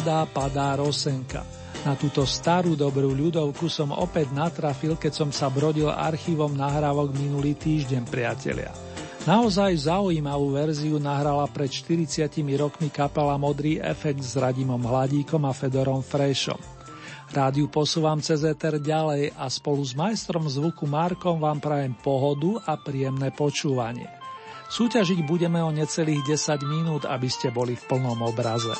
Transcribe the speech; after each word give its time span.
Padá, 0.00 0.24
padá 0.24 0.80
rosenka. 0.80 1.44
Na 1.84 1.92
túto 1.92 2.24
starú 2.24 2.72
dobrú 2.72 3.12
ľudovku 3.12 3.68
som 3.68 3.92
opäť 3.92 4.32
natrafil, 4.32 4.96
keď 4.96 5.12
som 5.12 5.28
sa 5.28 5.52
brodil 5.52 5.92
archívom 5.92 6.56
nahrávok 6.56 7.12
minulý 7.20 7.52
týždeň, 7.52 8.08
priatelia. 8.08 8.72
Naozaj 9.28 9.92
zaujímavú 9.92 10.56
verziu 10.56 10.96
nahrala 10.96 11.44
pred 11.52 11.68
40 11.68 12.32
rokmi 12.56 12.88
kapela 12.88 13.36
Modrý 13.36 13.76
efekt 13.76 14.24
s 14.24 14.32
Radimom 14.40 14.80
Hladíkom 14.80 15.44
a 15.44 15.52
Fedorom 15.52 16.00
Frešom. 16.00 16.56
Rádiu 17.28 17.68
posúvam 17.68 18.24
cez 18.24 18.40
Ether 18.40 18.80
ďalej 18.80 19.36
a 19.36 19.52
spolu 19.52 19.84
s 19.84 19.92
majstrom 19.92 20.48
zvuku 20.48 20.88
Markom 20.88 21.36
vám 21.36 21.60
prajem 21.60 21.92
pohodu 22.00 22.56
a 22.64 22.80
príjemné 22.80 23.28
počúvanie. 23.36 24.08
Súťažiť 24.72 25.28
budeme 25.28 25.60
o 25.60 25.68
necelých 25.68 26.24
10 26.24 26.64
minút, 26.64 27.02
aby 27.04 27.28
ste 27.28 27.52
boli 27.52 27.76
v 27.76 27.84
plnom 27.84 28.24
obraze. 28.24 28.72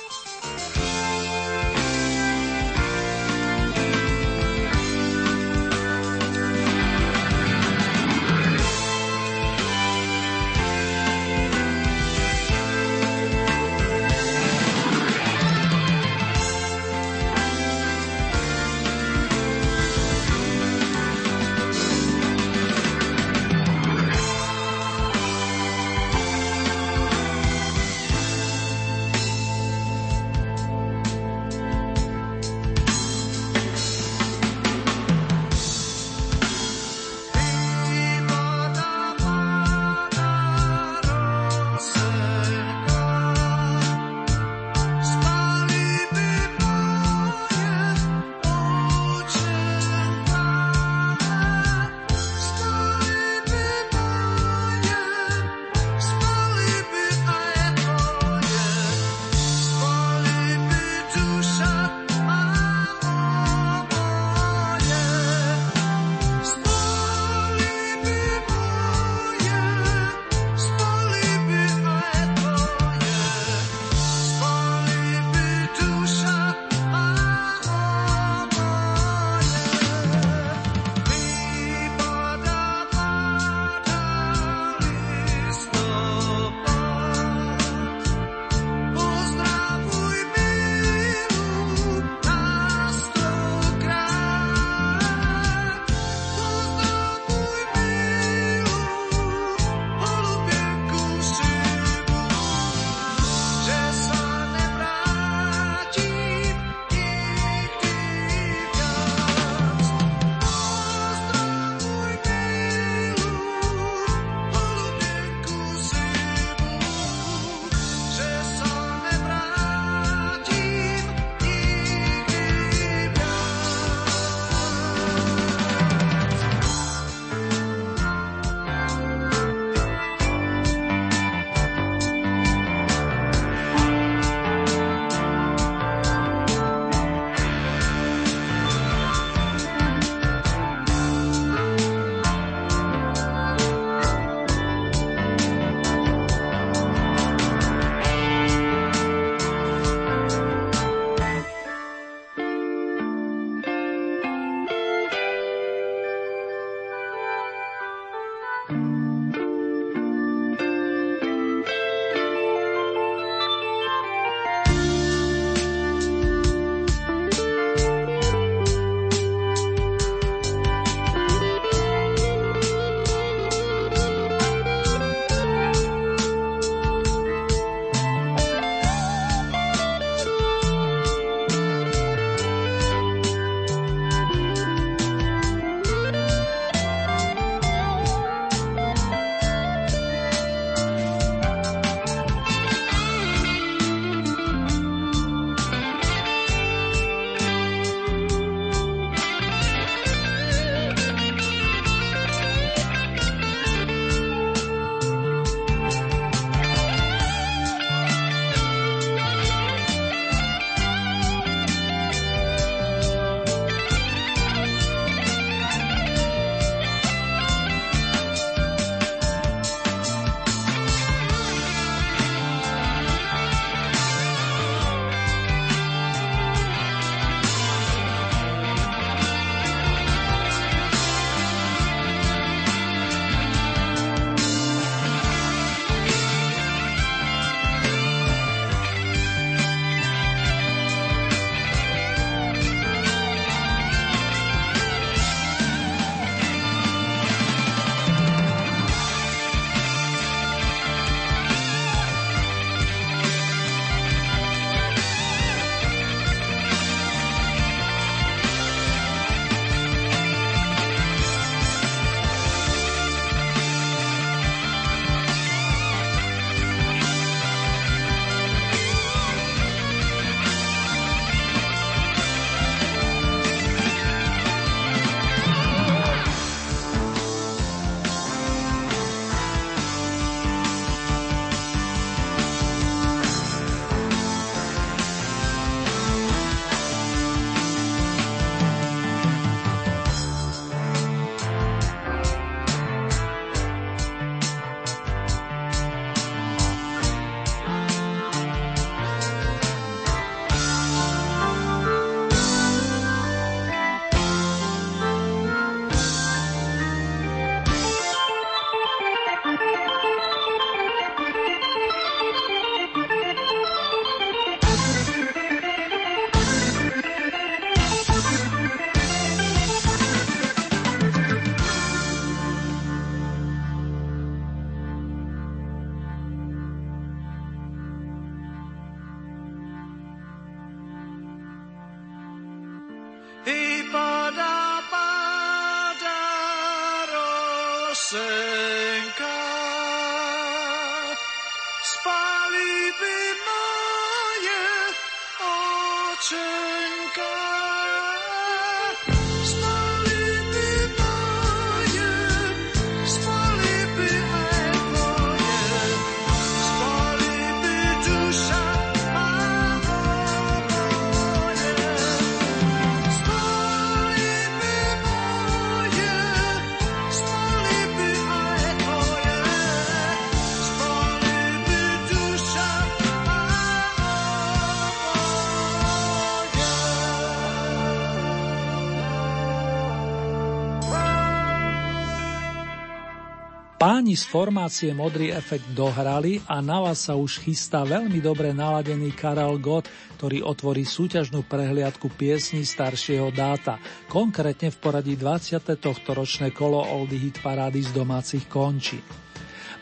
Páni 384.00 384.16
z 384.16 384.32
formácie 384.32 384.96
Modrý 384.96 385.28
efekt 385.28 385.76
dohrali 385.76 386.40
a 386.48 386.64
na 386.64 386.80
vás 386.80 387.04
sa 387.04 387.20
už 387.20 387.44
chystá 387.44 387.84
veľmi 387.84 388.16
dobre 388.24 388.48
naladený 388.48 389.12
Karel 389.12 389.60
Gott, 389.60 389.92
ktorý 390.16 390.40
otvorí 390.40 390.88
súťažnú 390.88 391.44
prehliadku 391.44 392.08
piesní 392.08 392.64
staršieho 392.64 393.28
dáta, 393.28 393.76
konkrétne 394.08 394.72
v 394.72 394.80
poradí 394.80 395.20
20. 395.20 395.76
tohto 395.76 396.16
ročné 396.16 396.48
kolo 396.48 396.80
Oldy 396.80 397.28
Hit 397.28 397.44
Parády 397.44 397.84
z 397.84 397.92
domácich 397.92 398.48
končí. 398.48 399.04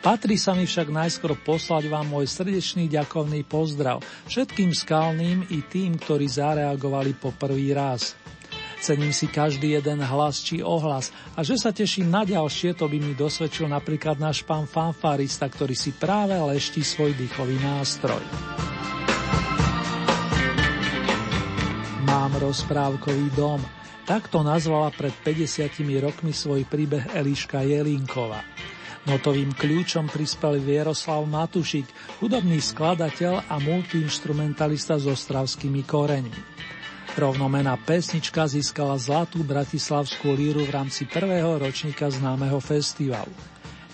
Patrí 0.02 0.34
sa 0.34 0.50
mi 0.50 0.66
však 0.66 0.90
najskôr 0.90 1.38
poslať 1.38 1.86
vám 1.86 2.10
môj 2.10 2.26
srdečný 2.26 2.90
ďakovný 2.90 3.46
pozdrav 3.46 4.02
všetkým 4.26 4.74
skalným 4.74 5.46
i 5.46 5.62
tým, 5.62 5.94
ktorí 5.94 6.26
zareagovali 6.26 7.14
po 7.14 7.30
prvý 7.38 7.70
raz. 7.70 8.18
Cením 8.78 9.10
si 9.10 9.26
každý 9.26 9.74
jeden 9.74 9.98
hlas 9.98 10.38
či 10.38 10.62
ohlas 10.62 11.10
a 11.34 11.42
že 11.42 11.58
sa 11.58 11.74
teším 11.74 12.14
na 12.14 12.22
ďalšie, 12.22 12.78
to 12.78 12.86
by 12.86 13.02
mi 13.02 13.10
dosvedčil 13.10 13.66
napríklad 13.66 14.22
náš 14.22 14.46
pán 14.46 14.70
fanfarista, 14.70 15.50
ktorý 15.50 15.74
si 15.74 15.90
práve 15.90 16.38
lešti 16.38 16.86
svoj 16.86 17.10
dýchový 17.18 17.58
nástroj. 17.58 18.22
Mám 22.06 22.38
rozprávkový 22.38 23.34
dom. 23.34 23.60
Takto 24.08 24.40
nazvala 24.40 24.88
pred 24.94 25.12
50 25.12 25.68
rokmi 26.00 26.32
svoj 26.32 26.64
príbeh 26.64 27.12
Eliška 27.12 27.60
Jelinková. 27.60 28.40
Notovým 29.04 29.52
kľúčom 29.52 30.08
prispel 30.08 30.60
Vieroslav 30.62 31.24
Matušik, 31.28 31.84
hudobný 32.22 32.62
skladateľ 32.62 33.50
a 33.50 33.56
multiinstrumentalista 33.60 34.96
s 34.96 35.04
ostravskými 35.04 35.84
koreňmi. 35.84 36.67
Rovnomená 37.18 37.74
pesnička 37.82 38.46
získala 38.46 38.94
zlatú 38.94 39.42
bratislavskú 39.42 40.38
líru 40.38 40.62
v 40.62 40.70
rámci 40.70 41.02
prvého 41.02 41.58
ročníka 41.58 42.06
známeho 42.06 42.62
festivalu. 42.62 43.34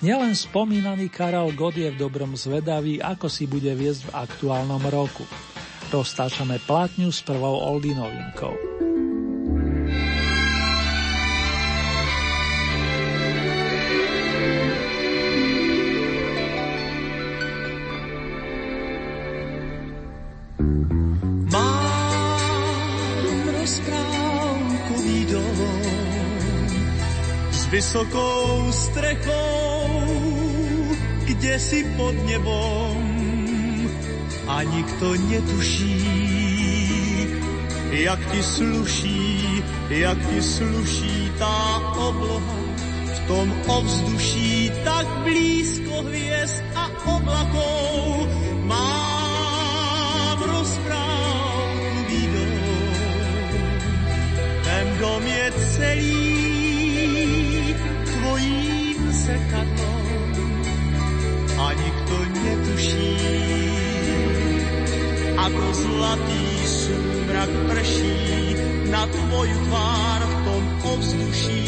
Nielen 0.04 0.36
spomínaný 0.36 1.08
Karel 1.08 1.48
God 1.56 1.72
je 1.72 1.88
v 1.88 1.96
dobrom 1.96 2.36
zvedavý, 2.36 3.00
ako 3.00 3.32
si 3.32 3.48
bude 3.48 3.72
viesť 3.72 4.12
v 4.12 4.28
aktuálnom 4.28 4.84
roku. 4.92 5.24
Roztáčame 5.88 6.60
platňu 6.68 7.08
s 7.08 7.24
prvou 7.24 7.64
Oldy 7.64 7.96
vysokou 27.74 28.70
strechou, 28.70 29.90
kde 31.26 31.58
si 31.58 31.82
pod 31.98 32.14
nebom 32.22 33.02
a 34.46 34.62
nikto 34.62 35.18
netuší, 35.26 35.98
jak 37.90 38.20
ti 38.30 38.42
sluší, 38.42 39.62
jak 39.90 40.18
ti 40.30 40.38
sluší 40.42 41.34
tá 41.34 41.82
obloha 41.98 42.62
v 43.10 43.18
tom 43.26 43.50
ovzduší 43.66 44.70
tak 44.86 45.06
blízko 45.26 46.06
hviezd 46.06 46.62
a 46.78 46.86
oblakov. 47.10 48.30
Mám 48.70 50.38
rozprávku 50.46 51.90
vidom, 52.06 52.54
ten 54.62 54.86
dom 55.02 55.22
je 55.26 55.46
celý 55.74 56.33
netuší, 62.84 63.72
ako 65.36 65.64
zlatý 65.72 66.44
súmrak 66.64 67.50
prší 67.68 68.56
na 68.92 69.06
tvoju 69.08 69.56
tvár 69.68 70.20
v 70.20 70.34
tom 70.44 70.64
ovzduší. 70.94 71.64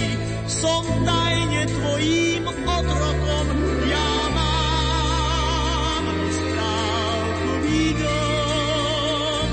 Som 0.47 0.87
tajne 1.03 1.67
tvojím 1.67 2.47
otrokom, 2.47 3.47
ja 3.91 4.13
mám 4.31 6.05
rozprávkový 6.07 7.85
dom, 7.99 9.49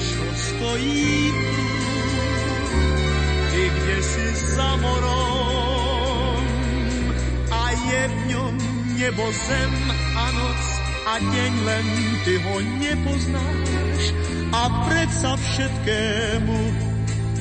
čo 0.00 0.24
stojí 0.32 1.14
tu, 1.28 1.66
ty 3.52 3.62
kde 3.68 3.98
si 4.00 4.26
za 4.56 4.70
morom 4.80 5.20
je 7.90 8.06
v 8.06 8.18
ňom 8.30 8.54
nebo 9.10 9.32
zem 9.34 9.89
a 11.10 11.18
deň 11.18 11.52
len 11.66 11.86
ty 12.22 12.38
ho 12.38 12.56
nepoznáš 12.78 14.02
a 14.54 14.62
predsa 14.86 15.34
všetkému 15.34 16.58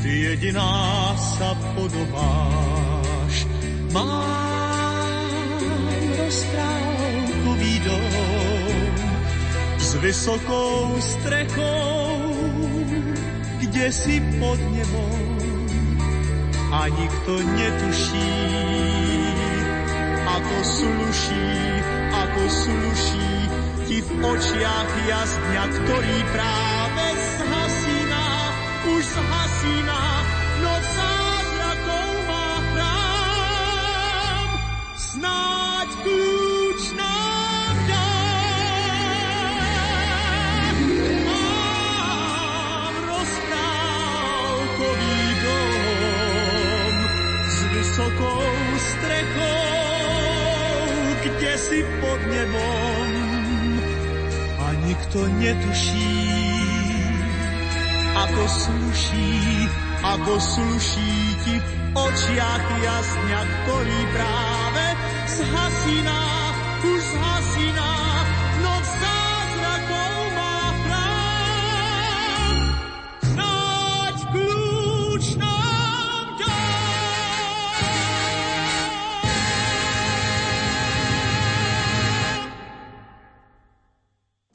ty 0.01 0.09
jediná 0.25 1.13
sa 1.13 1.53
podobáš. 1.77 3.45
Mám 3.93 5.21
rozprávkový 6.17 7.73
dom 7.85 8.89
s 9.77 9.89
vysokou 10.01 10.97
strechou, 10.97 12.25
kde 13.61 13.85
si 13.93 14.17
pod 14.41 14.57
nebom 14.73 15.21
a 16.73 16.89
nikto 16.89 17.37
netuší, 17.37 18.33
ako 20.25 20.57
sluší, 20.65 21.49
ako 22.17 22.41
sluší 22.49 23.38
v 23.99 24.23
očiach 24.23 24.91
jazdňa, 25.11 25.63
ktorý 25.75 26.17
práve 26.31 27.07
zhasína, 27.35 28.25
už 28.95 29.03
zhasína, 29.03 30.23
no 30.63 30.73
zázrakov 30.79 32.11
má 32.23 32.63
chrám. 32.71 34.49
Snáď 34.95 35.89
kľúč 35.99 36.81
nám 36.95 37.75
dá. 37.91 38.07
Mám 41.27 42.93
rozprávkový 43.03 43.57
dom 45.43 46.95
s 47.51 47.57
vysokou 47.75 48.47
strechou, 48.79 49.59
kde 51.19 51.51
si 51.59 51.83
pod 51.99 52.19
nebom 52.31 52.98
a 52.98 52.98
nikto 54.99 55.23
netuší, 55.39 56.11
ako 58.19 58.43
sluší, 58.51 59.31
ako 60.03 60.33
sluší 60.35 61.15
ti 61.47 61.55
v 61.55 61.71
očiach 61.95 62.65
jasňa, 62.83 63.41
ktorý 63.47 63.99
práve 64.11 64.85
zhasíná, 65.39 66.23
už 66.83 66.99
zhasíná, 67.15 68.08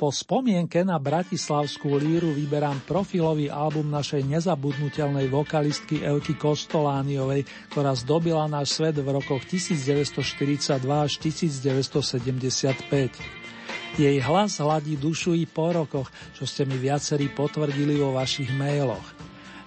po 0.05 0.13
spomienke 0.13 0.85
na 0.85 1.01
Bratislavskú 1.01 1.97
líru 1.97 2.37
vyberám 2.37 2.85
profilový 2.85 3.49
album 3.49 3.89
našej 3.89 4.21
nezabudnutelnej 4.29 5.33
vokalistky 5.33 6.05
Elky 6.05 6.37
Kostolániovej, 6.37 7.49
ktorá 7.73 7.97
zdobila 7.97 8.45
náš 8.45 8.77
svet 8.77 9.01
v 9.01 9.09
rokoch 9.09 9.41
1942 9.49 10.77
až 10.85 11.13
1975. 11.25 12.85
Jej 13.97 14.17
hlas 14.21 14.61
hladí 14.61 15.01
dušu 15.01 15.41
i 15.41 15.49
po 15.49 15.73
rokoch, 15.73 16.13
čo 16.37 16.45
ste 16.45 16.69
mi 16.69 16.77
viacerí 16.77 17.33
potvrdili 17.33 17.97
vo 17.97 18.13
vašich 18.13 18.53
mailoch. 18.53 19.09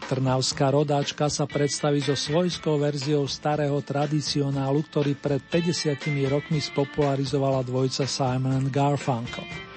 Trnavská 0.05 0.69
rodáčka 0.69 1.33
sa 1.33 1.49
predstaví 1.49 1.97
so 2.05 2.13
svojskou 2.13 2.77
verziou 2.77 3.25
starého 3.25 3.81
tradicionálu, 3.81 4.85
ktorý 4.85 5.17
pred 5.17 5.41
50 5.49 5.97
rokmi 6.29 6.61
spopularizovala 6.61 7.65
dvojca 7.65 8.05
Simon 8.05 8.69
Garfunkel. 8.69 9.67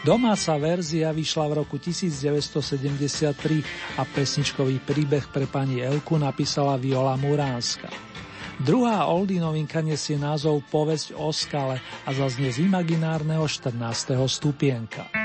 Domáca 0.00 0.56
verzia 0.56 1.12
vyšla 1.12 1.44
v 1.52 1.60
roku 1.60 1.76
1973 1.76 4.00
a 4.00 4.02
pesničkový 4.08 4.80
príbeh 4.80 5.28
pre 5.28 5.44
pani 5.44 5.84
Elku 5.84 6.16
napísala 6.16 6.80
Viola 6.80 7.20
Muránska. 7.20 7.92
Druhá 8.64 9.04
oldie 9.12 9.44
novinka 9.44 9.84
nesie 9.84 10.16
názov 10.16 10.64
Povesť 10.72 11.12
o 11.20 11.28
skale 11.36 11.84
a 12.08 12.16
zaznie 12.16 12.48
z 12.48 12.64
imaginárneho 12.64 13.44
14. 13.44 14.16
stupienka. 14.24 15.19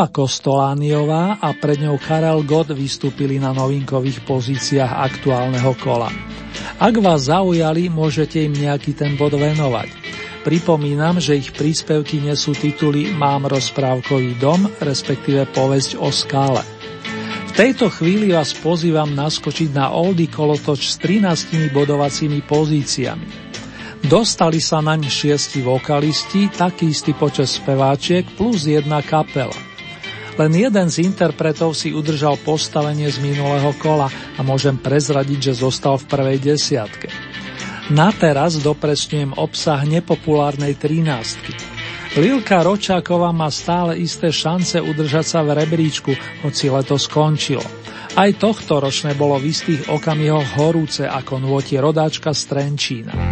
Eva 0.00 0.16
Kostolániová 0.16 1.44
a 1.44 1.52
pred 1.52 1.84
ňou 1.84 2.00
Karel 2.00 2.40
Gott 2.48 2.72
vystúpili 2.72 3.36
na 3.36 3.52
novinkových 3.52 4.24
pozíciách 4.24 4.96
aktuálneho 4.96 5.76
kola. 5.76 6.08
Ak 6.80 6.96
vás 7.04 7.28
zaujali, 7.28 7.92
môžete 7.92 8.40
im 8.40 8.56
nejaký 8.56 8.96
ten 8.96 9.20
bod 9.20 9.36
venovať. 9.36 9.92
Pripomínam, 10.40 11.20
že 11.20 11.36
ich 11.36 11.52
príspevky 11.52 12.16
nesú 12.24 12.56
tituly 12.56 13.12
Mám 13.12 13.52
rozprávkový 13.52 14.40
dom, 14.40 14.72
respektíve 14.80 15.44
povesť 15.52 16.00
o 16.00 16.08
skále. 16.08 16.64
V 17.52 17.52
tejto 17.52 17.92
chvíli 17.92 18.32
vás 18.32 18.56
pozývam 18.56 19.12
naskočiť 19.12 19.68
na 19.76 19.92
Oldy 19.92 20.32
Kolotoč 20.32 20.96
s 20.96 20.96
13 20.96 21.76
bodovacími 21.76 22.40
pozíciami. 22.48 23.52
Dostali 24.00 24.64
sa 24.64 24.80
naň 24.80 25.12
šiesti 25.12 25.60
vokalisti, 25.60 26.48
taký 26.56 26.88
istý 26.88 27.12
počet 27.12 27.52
speváčiek 27.52 28.24
plus 28.40 28.64
jedna 28.64 29.04
kapela. 29.04 29.68
Len 30.40 30.56
jeden 30.56 30.88
z 30.88 31.04
interpretov 31.04 31.76
si 31.76 31.92
udržal 31.92 32.40
postavenie 32.40 33.12
z 33.12 33.20
minulého 33.20 33.76
kola 33.76 34.08
a 34.08 34.40
môžem 34.40 34.80
prezradiť, 34.80 35.52
že 35.52 35.68
zostal 35.68 36.00
v 36.00 36.08
prvej 36.08 36.38
desiatke. 36.40 37.12
Na 37.92 38.08
teraz 38.08 38.56
dopresňujem 38.56 39.36
obsah 39.36 39.84
nepopulárnej 39.84 40.80
trinástky. 40.80 41.52
Lilka 42.16 42.64
Ročáková 42.64 43.36
má 43.36 43.52
stále 43.52 44.00
isté 44.00 44.32
šance 44.32 44.80
udržať 44.80 45.26
sa 45.28 45.40
v 45.44 45.60
rebríčku, 45.60 46.16
hoci 46.40 46.72
leto 46.72 46.96
skončilo. 46.96 47.62
Aj 48.16 48.30
tohto 48.32 48.80
ročné 48.80 49.12
bolo 49.12 49.36
v 49.36 49.52
istých 49.52 49.92
okamihoch 49.92 50.56
horúce 50.56 51.04
ako 51.04 51.36
nôti 51.36 51.76
rodáčka 51.76 52.32
z 52.32 52.42
Trenčína. 52.48 53.29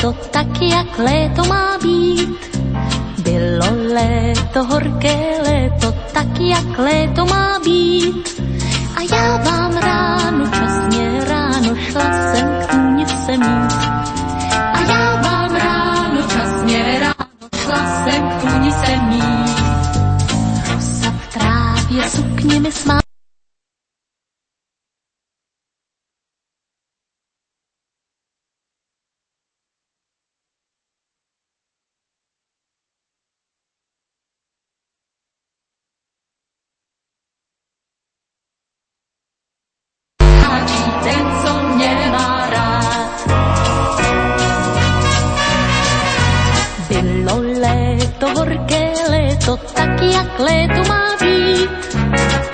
co 0.00 0.12
taky 0.12 0.68
jak 0.68 0.98
léto 0.98 1.44
má 1.44 1.78
být. 1.82 2.58
Bylo 3.18 3.66
léto, 3.94 4.64
horké 4.64 5.18
léto, 5.42 5.92
taky 6.12 6.48
jak 6.48 6.78
léto 6.78 7.26
má 7.26 7.58
být. 7.64 8.40
A 8.96 9.00
já 9.14 9.36
vám 9.36 9.76
ráno, 9.76 10.46
časně 10.46 11.24
ráno, 11.28 11.76
šla 11.76 12.32
jsem 12.32 12.48
k 12.62 12.66
tůnice 12.70 13.32
mít. 13.36 13.72
A 14.72 14.80
já 14.88 15.22
vám 15.22 15.54
ráno, 15.54 16.22
časně 16.22 16.98
ráno, 17.00 17.48
šla 17.56 18.04
jsem 18.04 18.28
k 18.28 18.40
tůnice 18.40 18.96
mít. 19.08 19.60
Rosa 20.72 21.10
v 21.10 21.34
trávě, 21.34 22.10
sukně 22.10 22.60
mi 22.60 22.72
smá 22.72 22.99
léto 50.38 50.88
má 50.88 51.16
být. 51.20 51.96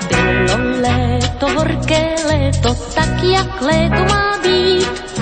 Bylo 0.09 0.57
léto, 0.81 1.47
horké 1.55 2.15
léto, 2.27 2.75
tak 2.95 3.23
jak 3.23 3.61
léto 3.61 4.05
má 4.13 4.37
být. 4.43 5.13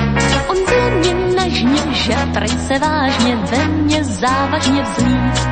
On 0.47 0.57
mě 0.99 1.13
nežně, 1.13 1.81
že 1.91 2.15
prej 2.33 2.49
se 2.49 2.79
vážně 2.79 3.35
ve 3.35 3.67
mně 3.67 4.03
závažně 4.03 4.81
vzlít. 4.81 5.47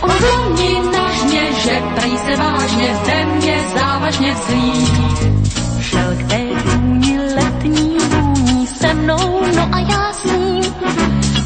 On 0.00 0.12
mě 0.52 0.98
nežně, 0.98 1.52
že 1.52 1.82
prej 1.94 2.18
se 2.18 2.36
vážně 2.36 2.94
ve 3.06 3.24
mně 3.24 3.60
závažně 3.74 4.34
vzlít. 4.34 5.44
Šel 5.80 6.16
k 6.16 6.28
té 6.28 6.40
tůni 6.62 7.18
letní 7.34 7.96
vůní 7.98 8.66
se 8.66 8.94
mnou, 8.94 9.40
no 9.56 9.68
a 9.72 9.78
já 9.78 10.12
s 10.12 10.24
ním. 10.24 10.64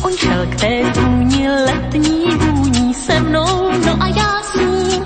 On 0.03 0.13
šel 0.17 0.47
k 0.47 0.61
té 0.61 0.93
tůni 0.95 1.49
letní 1.49 2.25
vůní 2.37 2.58
se 3.07 3.21
mnou, 3.21 3.71
no 3.87 3.97
a 4.01 4.07
já 4.07 4.43
s 4.43 4.55
ním. 4.55 5.03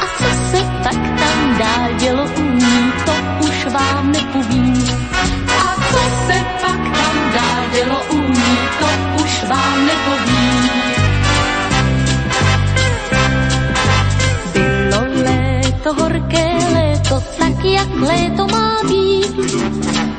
A 0.00 0.06
co 0.18 0.28
se 0.50 0.64
tak 0.84 1.02
tam 1.18 1.58
dál 1.58 1.88
dělo 1.98 2.24
u 2.24 2.42
ní, 2.42 2.92
to 3.04 3.12
už 3.48 3.66
vám 3.72 4.12
nepovím. 4.12 4.84
A 5.58 5.74
co 5.92 5.98
se 6.26 6.44
pak 6.60 6.80
tam 6.98 7.30
dál 7.34 7.62
dělo 7.72 8.02
u 8.10 8.18
ní, 8.18 8.58
to 8.80 8.86
už 9.22 9.44
vám 9.48 9.86
nepovím. 9.86 10.70
Bylo 14.52 15.22
léto, 15.24 15.94
horké 15.94 16.58
léto, 16.72 17.22
tak 17.58 17.64
jak 17.64 17.88
léto 18.00 18.46
má 18.46 18.76
být. 18.88 19.36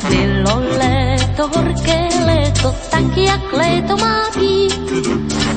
Bylo 0.10 0.60
léto, 0.78 1.47
horké 1.56 2.10
léto, 2.25 2.75
tak 2.91 3.17
jak 3.17 3.54
léto 3.54 3.97
má 3.97 4.23
být. 4.39 4.91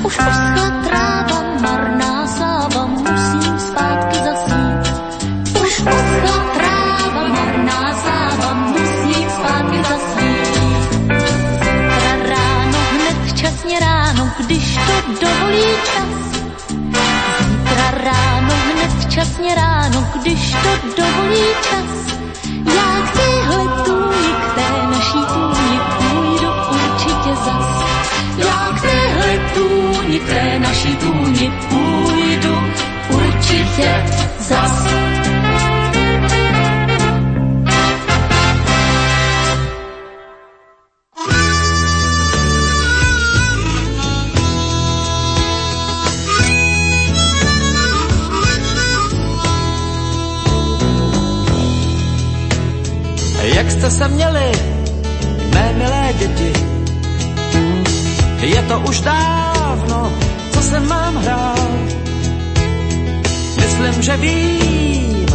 Už 0.03 0.16
poschla 0.16 0.83
tráva, 0.85 1.42
marná 1.61 2.27
sláva, 2.27 2.87
musím 2.87 3.59
zpátky 3.59 4.18
zasít. 4.18 4.95
Už 5.62 5.81
poschla 5.81 6.37
tráva, 6.55 7.29
marná 7.29 7.95
sláva, 8.03 8.55
musím 8.55 9.31
zpátky 9.31 9.79
zasít. 9.88 10.59
Ráno, 12.29 12.79
hned 12.92 13.16
včasně 13.27 13.81
ráno, 13.81 14.31
když 14.47 14.77
to 14.77 15.12
dovolí 15.21 15.66
čas. 15.85 16.21
Včasně 19.12 19.55
ráno, 19.55 20.09
když 20.22 20.51
to 20.51 20.88
dovolí 20.96 21.44
čas. 21.62 22.18
Já 22.75 23.07
k 23.07 23.12
téhle 23.12 23.85
tůni, 23.85 24.33
k 24.33 24.55
té 24.55 24.87
naší 24.87 25.18
tůni 25.35 25.81
půjdu 25.98 26.53
určitě 26.70 27.37
zas. 27.44 27.85
Já 28.37 28.79
k 28.79 28.81
téhle 28.81 29.51
tůni, 29.55 30.18
k 30.18 30.27
té 30.27 30.59
naší 30.59 30.96
tůni 30.96 31.53
půjdu 31.68 32.59
určitě 33.11 34.05
zas. 34.38 34.82
Jste 53.83 53.90
se 53.90 54.09
měli, 54.09 54.53
mé 55.55 55.73
milé 55.73 56.09
děti? 56.18 56.53
Je 58.40 58.62
to 58.62 58.81
už 58.81 59.01
dávno, 59.01 60.12
co 60.53 60.62
se 60.62 60.81
mám 60.81 61.16
hrát. 61.16 61.71
Myslím, 63.57 64.03
že 64.03 64.16
vím, 64.16 65.27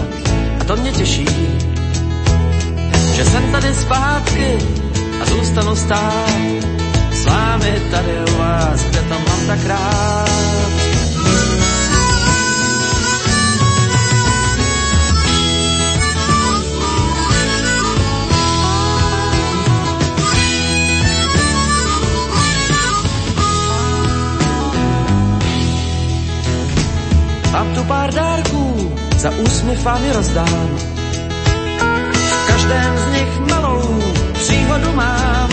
a 0.61 0.63
to 0.63 0.75
mě 0.75 0.91
těší, 0.91 1.27
že 3.15 3.25
jsem 3.25 3.51
tady 3.51 3.75
zpátky 3.75 4.57
a 5.21 5.25
zůstanu 5.25 5.75
stát 5.75 6.39
s 7.11 7.25
vámi 7.25 7.81
tady 7.91 8.31
u 8.33 8.37
vás, 8.37 8.83
kde 8.83 9.01
to 9.01 9.15
mám 9.29 9.47
tak 9.47 9.65
rád. 9.65 10.66
Pár 28.07 28.13
dárků, 28.13 28.95
za 29.17 29.29
úsměv 29.29 29.83
vám 29.83 30.03
je 30.03 30.13
rozdám. 30.13 30.77
V 32.13 32.47
každém 32.47 32.97
z 32.97 33.11
nich 33.11 33.39
malou 33.51 33.99
příhodu 34.33 34.93
mám. 34.95 35.49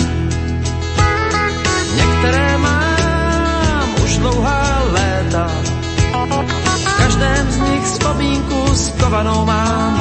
Některé 1.96 2.58
mám 2.58 3.88
už 4.04 4.18
dlouhá 4.18 4.82
léta. 4.92 5.50
V 6.76 6.96
každém 6.98 7.50
z 7.50 7.58
nich 7.58 7.84
vzpomínku 7.84 8.74
skovanou 8.74 9.44
mám. 9.44 9.98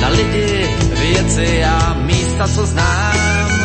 Na 0.00 0.08
lidi, 0.08 0.76
věci 0.98 1.64
a 1.64 1.94
místa, 1.94 2.48
co 2.48 2.66
znám. 2.66 3.59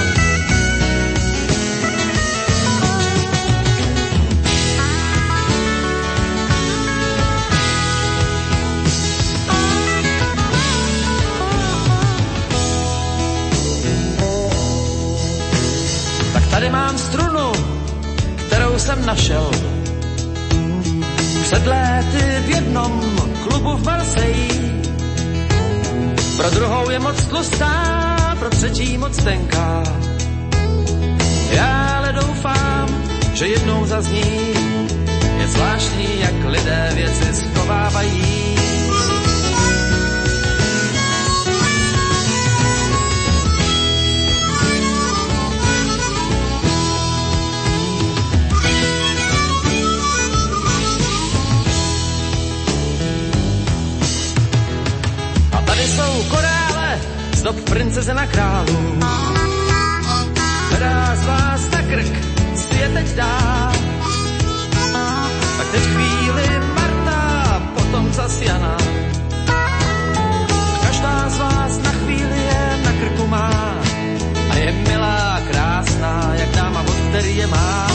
Jsem 18.86 19.06
našel. 19.06 19.52
Před 21.44 21.68
léty 21.68 22.24
v 22.46 22.50
jednom 22.50 23.02
klubu 23.44 23.78
v 23.78 23.86
Marseille. 23.86 24.84
Pro 26.38 26.50
druhou 26.50 26.90
je 26.90 27.00
moc 27.00 27.26
tlustá, 27.26 28.36
pro 28.40 28.50
třetí 28.50 28.98
moc 28.98 29.24
tenká. 29.24 29.84
Já 31.52 31.98
ale 31.98 32.14
doufám, 32.14 33.04
že 33.34 33.48
jednou 33.48 33.86
zazní. 33.86 34.54
Je 35.40 35.48
zvláštní, 35.48 36.20
jak 36.20 36.46
lidé 36.46 36.92
věci 36.96 37.34
schovávají. 37.34 38.55
Dob 57.46 57.62
princeze 57.70 58.14
na 58.14 58.26
králu. 58.28 58.98
Která 60.68 61.16
z 61.16 61.26
vás 61.26 61.62
na 61.72 61.82
krk 61.82 62.14
si 62.56 62.76
je 62.76 62.90
teď 62.90 63.08
dá. 63.16 63.72
Tak 65.58 65.68
teď 65.72 65.82
chvíli 65.82 66.48
Marta, 66.76 67.62
potom 67.74 68.14
zas 68.14 68.42
Jana. 68.42 68.78
Každá 70.82 71.30
z 71.30 71.38
vás 71.38 71.78
na 71.78 71.92
chvíli 71.92 72.38
je 72.50 72.80
na 72.86 72.92
krku 72.92 73.28
má. 73.28 73.76
A 74.50 74.56
je 74.56 74.72
milá, 74.72 75.42
krásná, 75.52 76.34
jak 76.34 76.50
dáma, 76.50 76.82
od 76.82 76.98
který 77.10 77.38
je 77.38 77.48
má. 77.48 77.95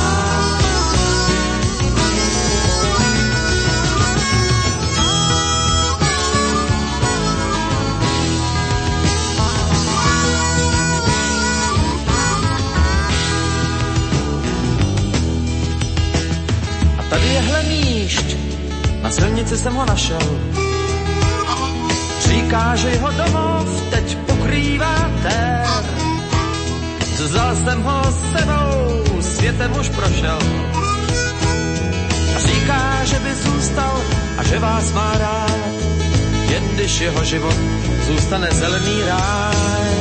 A 17.31 17.33
tady 17.33 17.47
je 17.47 17.53
hlemíšť, 17.53 18.37
na 19.03 19.11
silnici 19.11 19.59
jsem 19.59 19.75
ho 19.75 19.87
našel. 19.87 20.19
Říká, 22.21 22.77
že 22.77 22.89
jeho 22.89 23.11
domov 23.11 23.83
teď 23.91 24.17
pokrývá 24.27 25.11
tér. 25.23 25.67
Vzal 27.19 27.57
jsem 27.57 27.83
ho 27.83 28.03
sebou, 28.35 29.23
světem 29.23 29.73
už 29.81 29.89
prošel. 29.89 30.39
Říká, 32.37 33.05
že 33.05 33.19
by 33.19 33.35
zůstal 33.35 34.03
a 34.39 34.43
že 34.45 34.59
vás 34.59 34.93
má 34.93 35.13
rád, 35.19 35.61
jen 36.51 36.65
když 36.75 37.01
jeho 37.01 37.25
život 37.25 37.57
zůstane 38.07 38.49
zelený 38.53 39.03
ráj. 39.07 40.00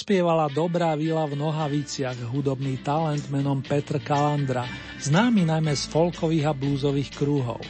Dospievala 0.00 0.48
dobrá 0.48 0.96
vila 0.96 1.28
v 1.28 1.36
Nohaviciach, 1.36 2.32
hudobný 2.32 2.80
talent 2.80 3.20
menom 3.28 3.60
Petr 3.60 4.00
Kalandra, 4.00 4.64
známy 4.96 5.44
najmä 5.44 5.76
z 5.76 5.92
folkových 5.92 6.48
a 6.48 6.56
blúzových 6.56 7.12
krúhov. 7.12 7.60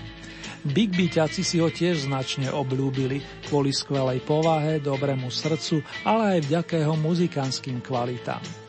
Big 0.62 0.94
Beaťaci 0.94 1.42
si 1.42 1.58
ho 1.58 1.66
tiež 1.66 2.06
značne 2.06 2.46
obľúbili 2.54 3.18
kvôli 3.50 3.74
skvelej 3.74 4.22
povahe, 4.22 4.78
dobrému 4.78 5.26
srdcu, 5.26 5.82
ale 6.06 6.38
aj 6.38 6.40
vďaka 6.46 6.74
jeho 6.78 6.94
muzikánskym 7.02 7.82
kvalitám. 7.82 8.59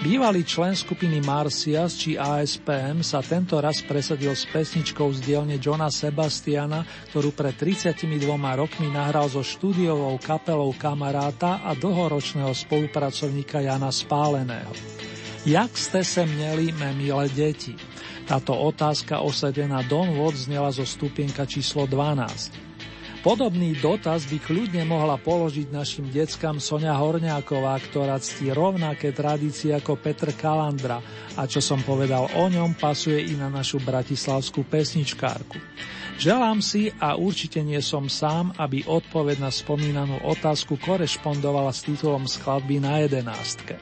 Bývalý 0.00 0.48
člen 0.48 0.72
skupiny 0.72 1.20
Marcias 1.20 2.00
či 2.00 2.16
ASPM 2.16 3.04
sa 3.04 3.20
tento 3.20 3.60
raz 3.60 3.84
presadil 3.84 4.32
s 4.32 4.48
pesničkou 4.48 5.12
z 5.12 5.20
dielne 5.20 5.60
Johna 5.60 5.92
Sebastiana, 5.92 6.88
ktorú 7.12 7.36
pred 7.36 7.52
32 7.52 8.08
rokmi 8.32 8.88
nahral 8.88 9.28
so 9.28 9.44
štúdiovou 9.44 10.16
kapelou 10.16 10.72
kamaráta 10.72 11.60
a 11.60 11.76
dlhoročného 11.76 12.48
spolupracovníka 12.48 13.60
Jana 13.60 13.92
Spáleného. 13.92 14.72
Jak 15.44 15.76
ste 15.76 16.00
se 16.00 16.24
měli, 16.24 16.72
me 16.72 16.96
milé 16.96 17.28
deti? 17.36 17.76
Táto 18.24 18.56
otázka 18.56 19.20
osadená 19.20 19.84
Don 19.84 20.16
Watt 20.16 20.48
znela 20.48 20.72
zo 20.72 20.88
stupienka 20.88 21.44
číslo 21.44 21.84
12. 21.84 22.69
Podobný 23.20 23.76
dotaz 23.76 24.24
by 24.24 24.40
kľudne 24.40 24.88
mohla 24.88 25.20
položiť 25.20 25.68
našim 25.68 26.08
deckám 26.08 26.56
Sonia 26.56 26.96
Horňáková, 26.96 27.76
ktorá 27.84 28.16
ctí 28.16 28.48
rovnaké 28.48 29.12
tradície 29.12 29.76
ako 29.76 30.00
Petr 30.00 30.32
Kalandra 30.32 31.04
a 31.36 31.44
čo 31.44 31.60
som 31.60 31.84
povedal 31.84 32.32
o 32.32 32.44
ňom 32.48 32.80
pasuje 32.80 33.28
i 33.28 33.36
na 33.36 33.52
našu 33.52 33.76
bratislavskú 33.84 34.64
pesničkárku. 34.64 35.60
Želám 36.16 36.64
si 36.64 36.88
a 36.96 37.12
určite 37.20 37.60
nie 37.60 37.84
som 37.84 38.08
sám, 38.08 38.56
aby 38.56 38.88
odpoveď 38.88 39.36
na 39.44 39.52
spomínanú 39.52 40.24
otázku 40.24 40.80
korešpondovala 40.80 41.76
s 41.76 41.84
titulom 41.84 42.24
skladby 42.24 42.80
na 42.80 43.04
jedenástke. 43.04 43.76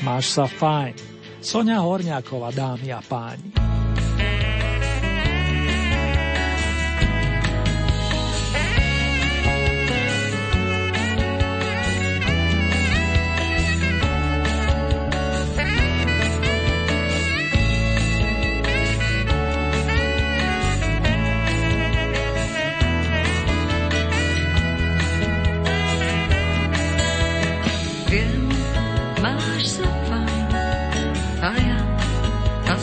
Máš 0.00 0.32
sa 0.32 0.48
fajn. 0.48 0.96
Sonia 1.44 1.84
Horňáková, 1.84 2.48
dámy 2.56 2.96
a 2.96 3.04
páni. 3.04 3.69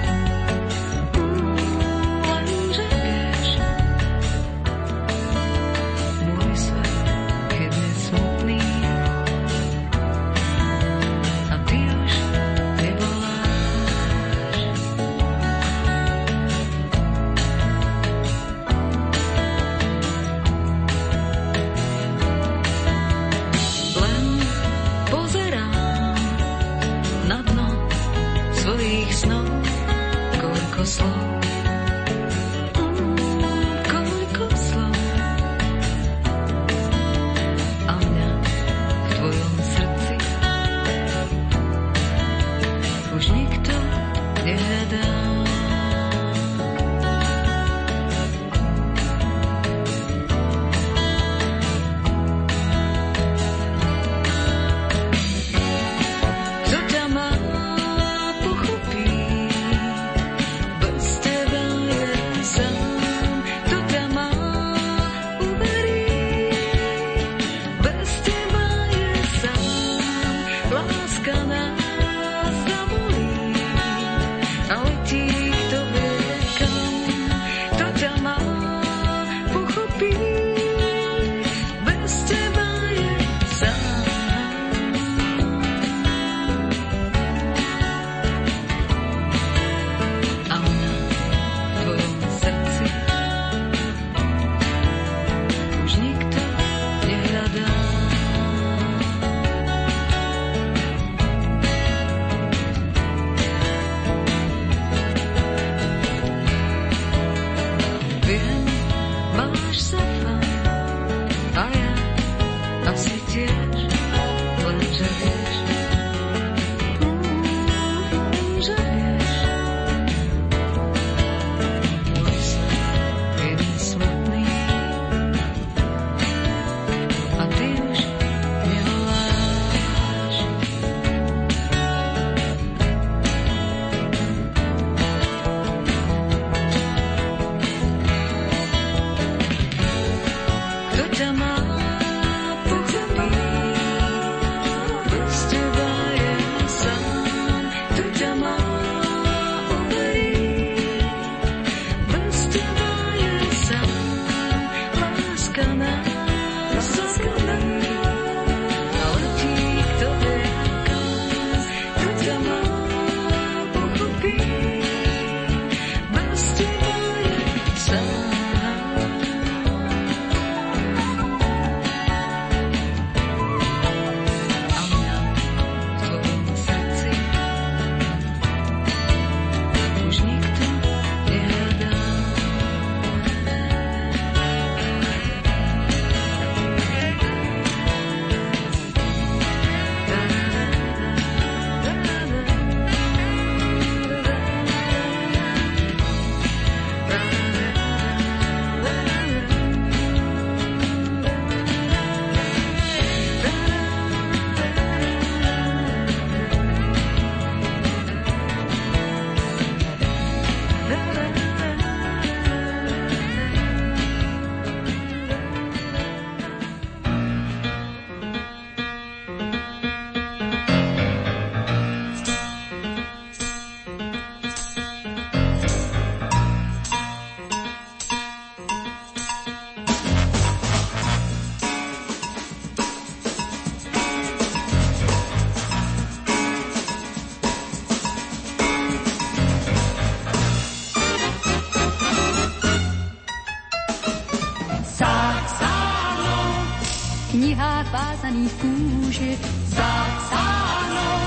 vázaných 248.39 248.53
kůži 248.53 249.37
zapsáno. 249.65 251.21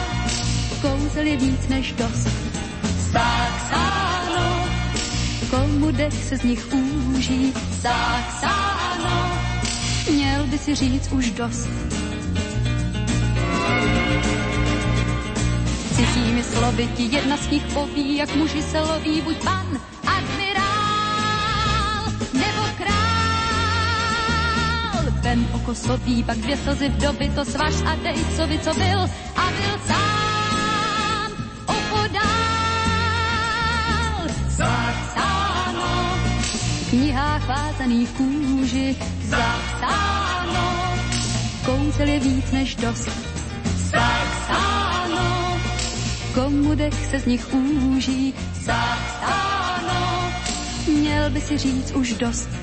Kouzel 0.82 1.26
je 1.26 1.36
víc 1.36 1.68
než 1.68 1.92
dost 1.92 2.28
zapsáno. 3.12 4.68
Komu 5.50 5.90
dech 5.90 6.24
se 6.24 6.36
z 6.36 6.42
nich 6.42 6.66
úží 6.72 7.52
zapsáno. 7.80 9.32
Měl 10.12 10.46
by 10.46 10.58
si 10.58 10.74
říct 10.74 11.12
už 11.12 11.30
dost. 11.30 11.68
Cizími 15.96 16.42
slovy 16.42 16.88
ti 16.96 17.02
jedna 17.02 17.36
z 17.36 17.50
nich 17.50 17.64
poví, 17.74 18.16
jak 18.16 18.36
muži 18.36 18.62
se 18.62 18.80
loví, 18.80 19.20
buď 19.20 19.36
pan, 19.44 19.71
Vem 25.72 25.80
okosový, 25.80 26.22
pak 26.22 26.38
dvě 26.38 26.56
slzy 26.56 26.88
v 26.88 26.96
doby, 26.96 27.30
to 27.34 27.44
svaž 27.44 27.74
a 27.86 27.94
dej, 27.94 28.24
co 28.36 28.46
by, 28.46 28.58
co 28.58 28.74
byl 28.74 29.00
a 29.36 29.50
byl 29.50 29.78
sám 29.86 31.32
opodál. 31.66 32.22
Zapsáno 34.48 36.18
v 36.52 36.90
knihách 36.90 37.48
vázaných 37.48 38.10
kůži, 38.10 38.96
zapsáno, 39.24 40.92
kouzel 41.64 42.08
je 42.08 42.20
víc 42.20 42.50
než 42.52 42.74
dost. 42.74 43.08
Zapsáno, 43.76 45.60
komu 46.34 46.74
dech 46.74 47.06
se 47.10 47.20
z 47.20 47.26
nich 47.26 47.54
úží, 47.54 48.34
zapsáno, 48.60 50.32
měl 50.86 51.30
by 51.30 51.40
si 51.40 51.58
říct 51.58 51.90
už 51.90 52.12
dost. 52.12 52.61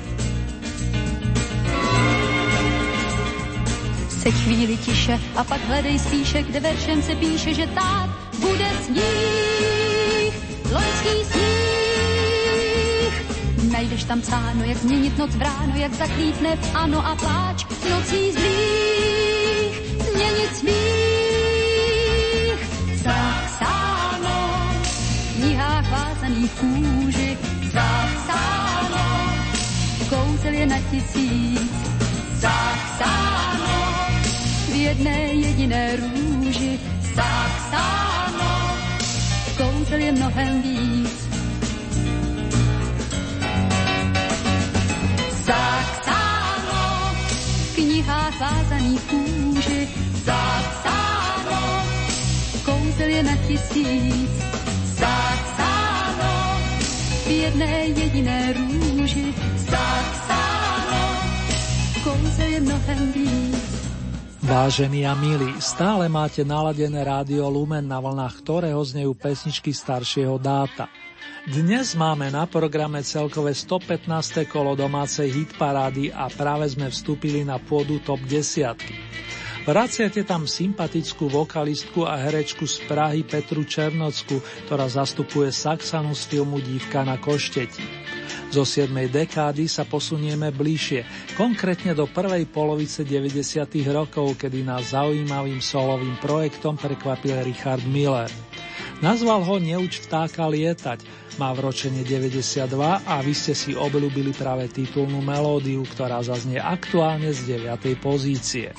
Se 4.30 4.36
chvíli 4.36 4.76
tiše 4.76 5.20
a 5.36 5.44
pak 5.44 5.60
hledej 5.66 5.98
spíše, 5.98 6.42
kde 6.42 6.60
veršem 6.60 7.02
se 7.02 7.14
píše, 7.14 7.54
že 7.54 7.66
tak 7.66 8.10
bude 8.38 8.70
sníh, 8.84 10.34
loňský 10.72 11.24
sníh. 11.32 13.14
Najdeš 13.72 14.04
tam 14.04 14.22
cáno, 14.22 14.64
jak 14.64 14.78
změnit 14.78 15.18
noc 15.18 15.34
v 15.34 15.42
ráno, 15.42 15.72
jak 15.74 15.94
zaklítne 15.94 16.56
v 16.56 16.74
ano 16.74 17.06
a 17.06 17.14
pláč 17.16 17.66
nocí 17.90 18.32
zlých, 18.32 19.74
změnit 20.12 20.56
smích. 20.56 21.00
vázaných 25.90 26.50
kůži. 26.50 27.38
Zapsáno, 27.72 29.34
kouzel 30.10 30.52
je 30.52 30.66
na 30.66 30.78
tisíc. 30.90 31.30
zapsáno, 31.50 31.89
v 31.89 31.89
jedné 34.80 35.18
jediné 35.32 35.96
růži 35.96 36.80
zapsáno, 37.14 38.78
kouzel 39.56 39.98
je 39.98 40.12
mnohem 40.12 40.62
víc. 40.62 41.28
Zapsáno, 45.44 47.14
v 47.70 47.74
knihách 47.74 48.40
vázaných 48.40 49.00
kůži 49.00 49.88
zapsáno, 50.24 51.84
kouzel 52.64 53.08
je 53.08 53.22
na 53.22 53.36
tisíc 53.36 54.30
jedné 57.50 57.86
jediné 57.86 58.52
rúži 58.52 59.34
zapsáno, 59.56 61.02
kouze 62.04 62.42
je 62.42 62.60
mnohem 62.60 63.12
víc. 63.12 63.69
Vážení 64.50 65.06
a 65.06 65.14
milí, 65.14 65.62
stále 65.62 66.10
máte 66.10 66.42
naladené 66.42 67.06
rádio 67.06 67.46
Lumen, 67.46 67.86
na 67.86 68.02
vlnách 68.02 68.42
ktorého 68.42 68.82
znejú 68.82 69.14
pesničky 69.14 69.70
staršieho 69.70 70.42
dáta. 70.42 70.90
Dnes 71.46 71.94
máme 71.94 72.34
na 72.34 72.50
programe 72.50 72.98
celkové 73.06 73.54
115. 73.54 74.10
kolo 74.50 74.74
domácej 74.74 75.30
hitparády 75.30 76.10
a 76.10 76.26
práve 76.34 76.66
sme 76.66 76.90
vstúpili 76.90 77.46
na 77.46 77.62
pôdu 77.62 78.02
top 78.02 78.18
10. 78.26 78.74
Vraciate 79.70 80.26
tam 80.26 80.50
sympatickú 80.50 81.30
vokalistku 81.30 82.02
a 82.02 82.18
herečku 82.18 82.66
z 82.66 82.82
Prahy 82.90 83.22
Petru 83.22 83.62
Černocku, 83.62 84.66
ktorá 84.66 84.90
zastupuje 84.90 85.54
Saxanu 85.54 86.10
z 86.10 86.26
filmu 86.26 86.58
Dívka 86.58 87.06
na 87.06 87.22
košteti. 87.22 87.86
Zo 88.50 88.66
7. 88.66 88.90
dekády 89.06 89.70
sa 89.70 89.86
posunieme 89.86 90.50
bližšie, 90.50 91.06
konkrétne 91.38 91.94
do 91.94 92.10
prvej 92.10 92.50
polovice 92.50 93.06
90. 93.06 93.38
rokov, 93.94 94.34
kedy 94.42 94.66
nás 94.66 94.90
zaujímavým 94.90 95.62
solovým 95.62 96.18
projektom 96.18 96.74
prekvapil 96.74 97.46
Richard 97.46 97.86
Miller. 97.86 98.26
Nazval 98.98 99.46
ho 99.46 99.62
Neuč 99.62 100.02
vtáka 100.02 100.50
lietať, 100.50 101.06
má 101.38 101.54
v 101.54 101.70
ročenie 101.70 102.02
92 102.02 102.74
a 103.06 103.14
vy 103.22 103.32
ste 103.38 103.54
si 103.54 103.70
obľúbili 103.78 104.34
práve 104.34 104.66
titulnú 104.66 105.22
melódiu, 105.22 105.86
ktorá 105.86 106.18
zaznie 106.18 106.58
aktuálne 106.58 107.30
z 107.30 107.54
9. 107.54 108.02
pozície. 108.02 108.74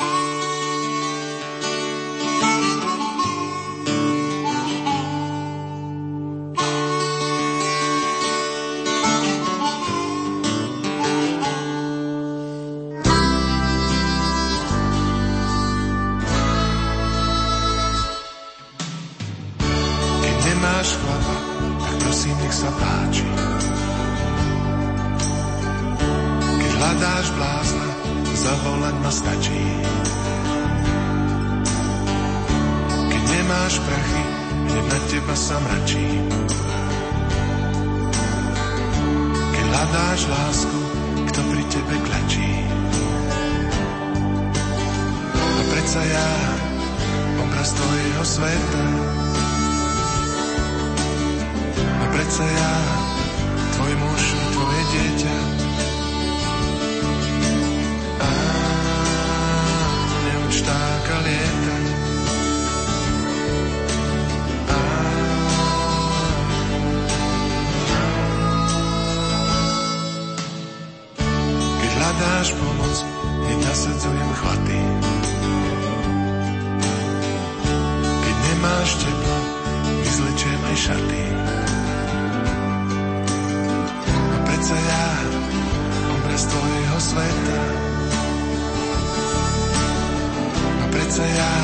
say 91.11 91.37
I 91.37 91.60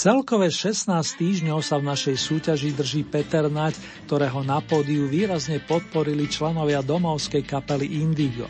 Celkové 0.00 0.48
16 0.48 0.88
týždňov 1.20 1.60
sa 1.60 1.76
v 1.76 1.92
našej 1.92 2.16
súťaži 2.16 2.72
drží 2.72 3.04
Peter 3.04 3.52
Naď, 3.52 3.76
ktorého 4.08 4.40
na 4.40 4.64
pódiu 4.64 5.04
výrazne 5.04 5.60
podporili 5.60 6.24
členovia 6.24 6.80
domovskej 6.80 7.44
kapely 7.44 8.00
Indigo. 8.00 8.48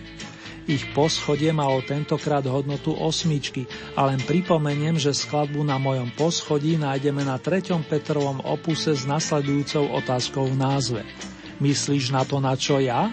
Ich 0.70 0.86
poschodie 0.94 1.50
malo 1.50 1.82
tentokrát 1.82 2.46
hodnotu 2.46 2.94
osmičky 2.94 3.66
ale 3.98 4.14
len 4.14 4.22
pripomeniem, 4.22 4.94
že 4.94 5.10
skladbu 5.10 5.66
na 5.66 5.74
mojom 5.82 6.14
poschodí 6.14 6.78
nájdeme 6.78 7.26
na 7.26 7.42
3. 7.42 7.82
Petrovom 7.82 8.38
opuse 8.46 8.94
s 8.94 9.02
nasledujúcou 9.10 9.90
otázkou 9.90 10.46
v 10.46 10.54
názve. 10.54 11.02
Myslíš 11.58 12.14
na 12.14 12.22
to, 12.22 12.38
na 12.38 12.54
čo 12.54 12.78
ja? 12.78 13.10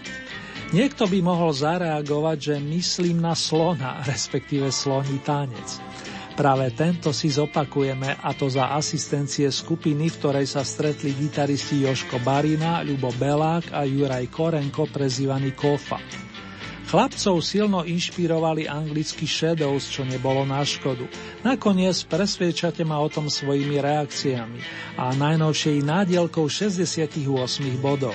Niekto 0.77 1.09
by 1.09 1.25
mohol 1.25 1.57
zareagovať, 1.57 2.37
že 2.37 2.55
myslím 2.61 3.17
na 3.17 3.33
slona, 3.33 3.97
respektíve 4.13 4.69
sloní 4.69 5.25
tanec. 5.25 5.86
Práve 6.37 6.69
tento 6.69 7.09
si 7.17 7.33
zopakujeme 7.33 8.21
a 8.21 8.29
to 8.37 8.45
za 8.45 8.69
asistencie 8.77 9.49
skupiny, 9.49 10.13
v 10.13 10.17
ktorej 10.21 10.45
sa 10.45 10.61
stretli 10.61 11.17
gitaristi 11.17 11.81
Joško 11.81 12.21
Barina, 12.21 12.85
Ľubo 12.85 13.09
Belák 13.17 13.73
a 13.73 13.81
Juraj 13.81 14.29
Korenko, 14.29 14.85
prezývaný 14.85 15.57
Kofa. 15.57 15.97
Chlapcov 16.87 17.41
silno 17.41 17.81
inšpirovali 17.83 18.69
anglickí 18.69 19.25
Shadows, 19.25 19.89
čo 19.89 20.05
nebolo 20.05 20.45
na 20.45 20.61
škodu. 20.61 21.09
Nakoniec 21.41 22.05
presviečate 22.05 22.85
ma 22.85 23.01
o 23.01 23.09
tom 23.09 23.33
svojimi 23.33 23.81
reakciami 23.81 24.61
a 24.93 25.17
najnovšej 25.17 25.81
nádielkou 25.81 26.45
68 26.45 27.17
bodov. 27.81 28.13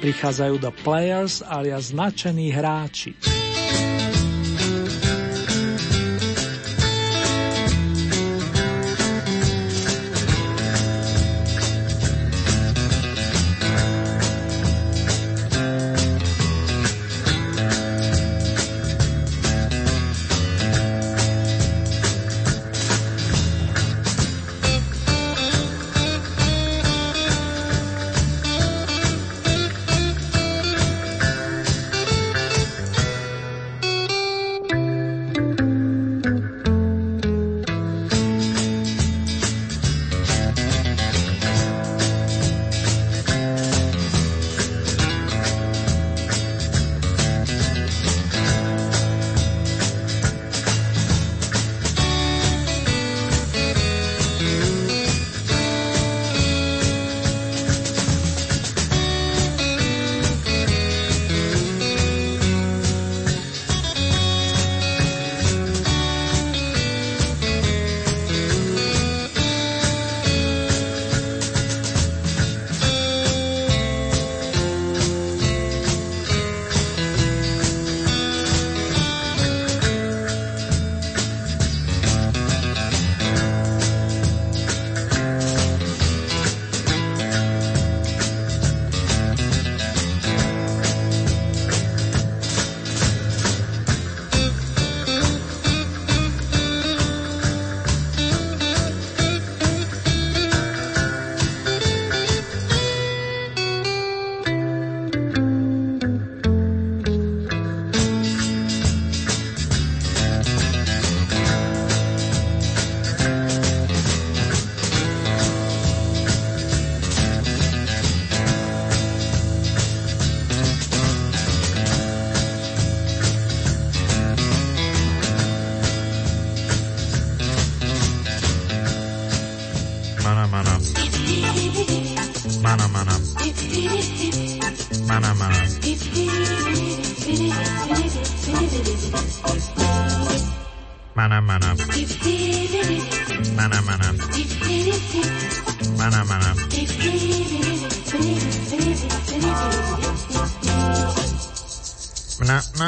Prichádzajú 0.00 0.56
do 0.56 0.72
Players 0.82 1.44
alias 1.44 1.92
značení 1.92 2.48
hráči. 2.48 3.12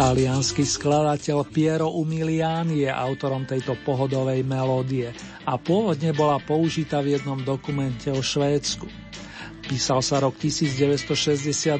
Talianský 0.00 0.64
skladateľ 0.64 1.38
Piero 1.52 1.92
Umiliani 1.92 2.88
je 2.88 2.90
autorom 2.90 3.44
tejto 3.44 3.76
pohodovej 3.84 4.40
melódie 4.48 5.12
a 5.50 5.58
pôvodne 5.58 6.14
bola 6.14 6.38
použitá 6.38 7.02
v 7.02 7.18
jednom 7.18 7.42
dokumente 7.42 8.06
o 8.14 8.22
Švédsku. 8.22 8.86
Písal 9.66 9.98
sa 9.98 10.22
rok 10.22 10.38
1968. 10.38 11.74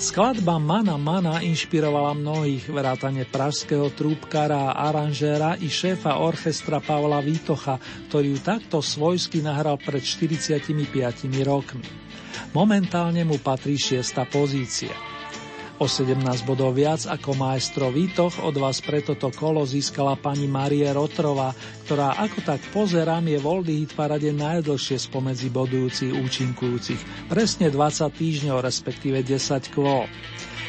Skladba 0.00 0.56
Mana 0.56 0.96
Mana 0.96 1.44
inšpirovala 1.44 2.16
mnohých, 2.16 2.70
vrátane 2.72 3.28
pražského 3.28 3.92
trúbkara 3.92 4.72
a 4.72 4.88
aranžéra 4.88 5.60
i 5.60 5.68
šéfa 5.68 6.22
orchestra 6.22 6.80
Pavla 6.80 7.20
Vítocha, 7.20 7.76
ktorý 8.08 8.32
ju 8.32 8.38
takto 8.40 8.78
svojsky 8.80 9.42
nahral 9.44 9.76
pred 9.76 10.00
45 10.00 10.72
rokmi. 11.44 11.84
Momentálne 12.56 13.26
mu 13.28 13.36
patrí 13.42 13.76
šiesta 13.76 14.24
pozícia. 14.24 15.09
O 15.80 15.88
17 15.88 16.44
bodov 16.44 16.76
viac 16.76 17.08
ako 17.08 17.40
maestro 17.40 17.88
Vítoch. 17.88 18.36
Od 18.44 18.52
vás 18.52 18.84
pre 18.84 19.00
toto 19.00 19.32
kolo 19.32 19.64
získala 19.64 20.12
pani 20.12 20.44
Marie 20.44 20.84
Rotrova, 20.92 21.56
ktorá 21.88 22.20
ako 22.20 22.44
tak 22.44 22.60
pozerám 22.68 23.24
je 23.24 23.40
Voldy 23.40 23.80
hit 23.80 23.96
parade 23.96 24.28
najdlhšie 24.28 25.00
spomedzi 25.00 25.48
bodujúcich 25.48 26.12
účinkujúcich, 26.12 27.32
presne 27.32 27.72
20 27.72 28.12
týždňov, 28.12 28.60
respektíve 28.60 29.24
10 29.24 29.72
kvô. 29.72 30.04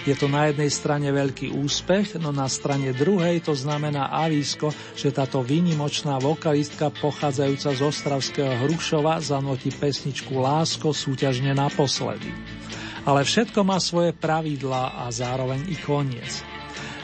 Je 0.08 0.16
to 0.16 0.32
na 0.32 0.48
jednej 0.48 0.72
strane 0.72 1.12
veľký 1.12 1.60
úspech, 1.60 2.16
no 2.16 2.32
na 2.32 2.48
strane 2.48 2.96
druhej 2.96 3.44
to 3.44 3.52
znamená 3.52 4.16
avísko, 4.16 4.72
že 4.96 5.12
táto 5.12 5.44
výnimočná 5.44 6.24
vokalistka 6.24 6.88
pochádzajúca 6.88 7.70
z 7.76 7.82
Ostravského 7.84 8.64
Hrušova 8.64 9.20
zanotí 9.20 9.76
pesničku 9.76 10.40
Lásko 10.40 10.96
súťažne 10.96 11.52
naposledy 11.52 12.61
ale 13.06 13.22
všetko 13.26 13.66
má 13.66 13.78
svoje 13.82 14.14
pravidlá 14.14 15.06
a 15.06 15.10
zároveň 15.10 15.70
i 15.70 15.78
koniec. 15.78 16.46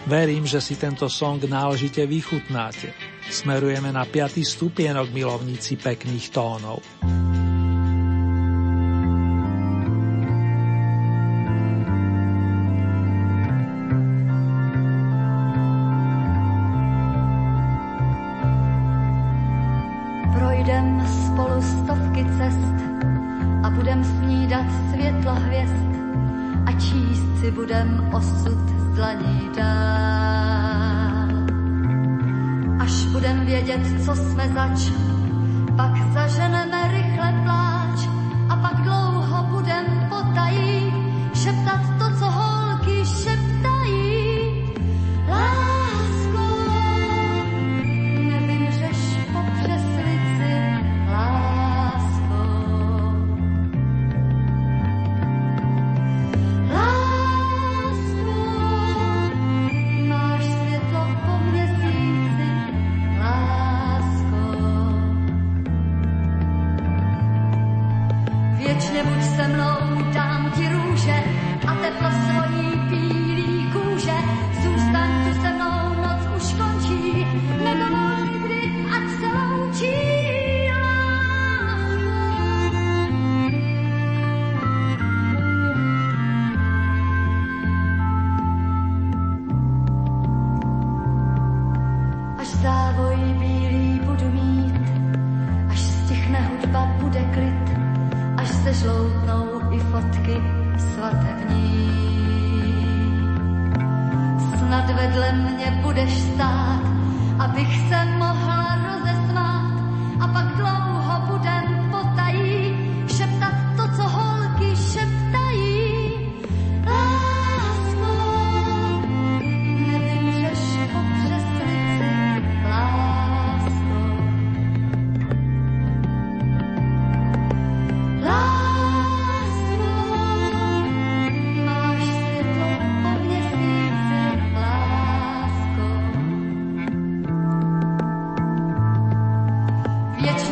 Verím, 0.07 0.47
že 0.47 0.63
si 0.63 0.79
tento 0.79 1.11
song 1.11 1.43
náležite 1.43 2.07
vychutnáte. 2.07 2.95
Smerujeme 3.27 3.91
na 3.91 4.07
5. 4.07 4.39
stupienok 4.39 5.11
milovníci 5.11 5.75
pekných 5.75 6.31
tónov. 6.31 6.79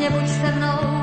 Věčně 0.05 0.19
buď 0.19 0.29
se 0.29 0.51
mnou, 0.51 0.94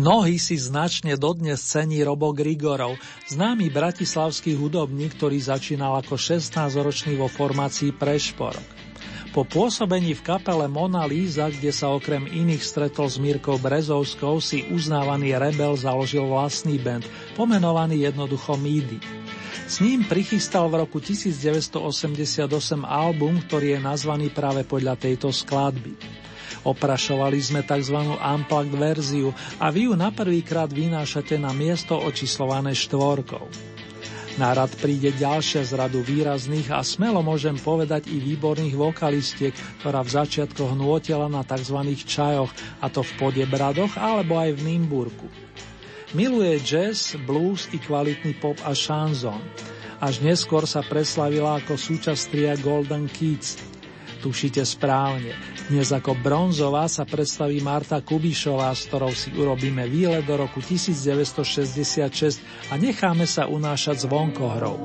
Nohy 0.00 0.40
si 0.40 0.56
značne 0.56 1.18
dodnes 1.18 1.60
cení 1.60 2.00
Robo 2.00 2.32
Grigorov, 2.32 2.96
známy 3.28 3.68
bratislavský 3.68 4.56
hudobník, 4.56 5.18
ktorý 5.18 5.36
začínal 5.40 6.00
ako 6.00 6.16
16-ročný 6.16 7.20
vo 7.20 7.28
formácii 7.28 7.92
Prešporok. 7.92 8.64
Po 9.34 9.42
pôsobení 9.42 10.14
v 10.14 10.22
kapele 10.22 10.70
Mona 10.70 11.02
Lisa, 11.10 11.50
kde 11.50 11.74
sa 11.74 11.90
okrem 11.90 12.22
iných 12.22 12.62
stretol 12.62 13.10
s 13.10 13.18
Mírkou 13.18 13.58
Brezovskou, 13.58 14.38
si 14.38 14.62
uznávaný 14.70 15.34
rebel 15.34 15.74
založil 15.74 16.22
vlastný 16.30 16.78
band, 16.78 17.02
pomenovaný 17.34 18.06
jednoducho 18.06 18.54
Mídy. 18.54 19.02
S 19.66 19.82
ním 19.82 20.06
prichystal 20.06 20.70
v 20.70 20.86
roku 20.86 21.02
1988 21.02 22.46
album, 22.86 23.42
ktorý 23.42 23.74
je 23.74 23.80
nazvaný 23.82 24.30
práve 24.30 24.62
podľa 24.62 25.02
tejto 25.02 25.34
skladby. 25.34 26.23
Oprašovali 26.64 27.38
sme 27.44 27.60
tzv. 27.60 27.96
unplugged 28.16 28.72
verziu 28.72 29.30
a 29.60 29.68
vy 29.68 29.88
ju 29.88 29.94
na 29.94 30.08
prvýkrát 30.08 30.72
vynášate 30.72 31.36
na 31.36 31.52
miesto 31.52 31.94
očíslované 32.00 32.72
štvorkou. 32.72 33.46
Nárad 34.34 34.74
príde 34.82 35.14
ďalšia 35.14 35.62
z 35.62 35.78
radu 35.78 36.02
výrazných 36.02 36.66
a 36.74 36.82
smelo 36.82 37.22
môžem 37.22 37.54
povedať 37.54 38.10
i 38.10 38.18
výborných 38.18 38.74
vokalistiek, 38.74 39.54
ktorá 39.78 40.02
v 40.02 40.10
začiatkoch 40.10 40.74
nôtela 40.74 41.30
na 41.30 41.46
tzv. 41.46 41.78
čajoch, 42.02 42.50
a 42.82 42.90
to 42.90 43.06
v 43.06 43.14
Podebradoch 43.14 43.94
alebo 43.94 44.34
aj 44.42 44.58
v 44.58 44.60
Nimburku. 44.74 45.30
Miluje 46.18 46.58
jazz, 46.66 47.14
blues 47.14 47.70
i 47.70 47.78
kvalitný 47.78 48.34
pop 48.42 48.58
a 48.66 48.74
šanzón. 48.74 49.38
Až 50.02 50.18
neskôr 50.18 50.66
sa 50.66 50.82
preslavila 50.82 51.62
ako 51.62 51.78
súčasť 51.78 52.22
tria 52.34 52.54
Golden 52.58 53.06
Kids. 53.06 53.73
Tušite 54.24 54.64
správne. 54.64 55.36
Dnes 55.68 55.92
ako 55.92 56.16
bronzová 56.16 56.88
sa 56.88 57.04
predstaví 57.04 57.60
Marta 57.60 58.00
Kubišová, 58.00 58.72
s 58.72 58.88
ktorou 58.88 59.12
si 59.12 59.28
urobíme 59.36 59.84
výlet 59.84 60.24
do 60.24 60.40
roku 60.40 60.64
1966 60.64 62.40
a 62.72 62.80
necháme 62.80 63.28
sa 63.28 63.44
unášať 63.44 64.08
zvonkohrou. 64.08 64.80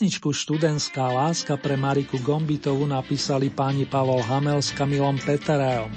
Pesničku 0.00 0.32
Študentská 0.32 1.12
láska 1.12 1.60
pre 1.60 1.76
Mariku 1.76 2.16
Gombitovu 2.24 2.88
napísali 2.88 3.52
páni 3.52 3.84
Pavol 3.84 4.24
Hamel 4.24 4.64
s 4.64 4.72
Kamilom 4.72 5.20
Peterajom. 5.20 5.92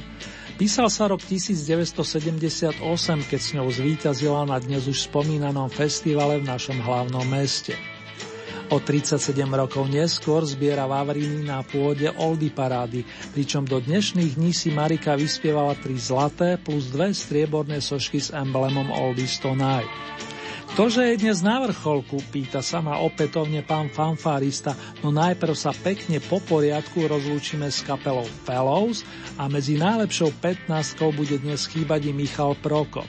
Písal 0.59 0.91
sa 0.91 1.07
rok 1.07 1.23
1978, 1.23 2.83
keď 3.23 3.39
s 3.39 3.49
ňou 3.55 3.71
zvíťazila 3.71 4.43
na 4.43 4.59
dnes 4.59 4.91
už 4.91 5.07
spomínanom 5.07 5.71
festivale 5.71 6.43
v 6.43 6.51
našom 6.51 6.83
hlavnom 6.83 7.23
meste. 7.31 7.79
O 8.75 8.83
37 8.83 9.23
rokov 9.47 9.87
neskôr 9.87 10.43
zbiera 10.43 10.83
Vavriny 10.83 11.47
na 11.47 11.63
pôde 11.63 12.11
Oldy 12.19 12.51
parády, 12.51 13.07
pričom 13.31 13.63
do 13.63 13.79
dnešných 13.79 14.35
dní 14.35 14.51
si 14.51 14.67
Marika 14.75 15.15
vyspievala 15.15 15.79
tri 15.79 15.95
zlaté 15.95 16.59
plus 16.59 16.91
dve 16.91 17.15
strieborné 17.15 17.79
sošky 17.79 18.19
s 18.19 18.35
emblemom 18.35 18.91
Oldies 18.91 19.39
Tonight. 19.39 19.87
Tože 20.73 21.05
je 21.05 21.21
dnes 21.21 21.37
na 21.45 21.61
vrcholku, 21.61 22.17
pýta 22.33 22.65
sa 22.65 22.81
ma 22.81 22.97
opätovne 22.97 23.61
pán 23.61 23.93
fanfárista, 23.93 24.73
no 25.05 25.13
najprv 25.13 25.53
sa 25.53 25.69
pekne 25.69 26.17
po 26.17 26.41
poriadku 26.41 27.05
rozlúčime 27.05 27.69
s 27.69 27.85
kapelou 27.85 28.25
Fellows 28.25 29.05
a 29.37 29.45
medzi 29.45 29.77
najlepšou 29.77 30.33
15 30.41 30.97
bude 31.13 31.37
dnes 31.45 31.69
chýbať 31.69 32.09
i 32.09 32.11
Michal 32.17 32.57
Prokop. 32.57 33.05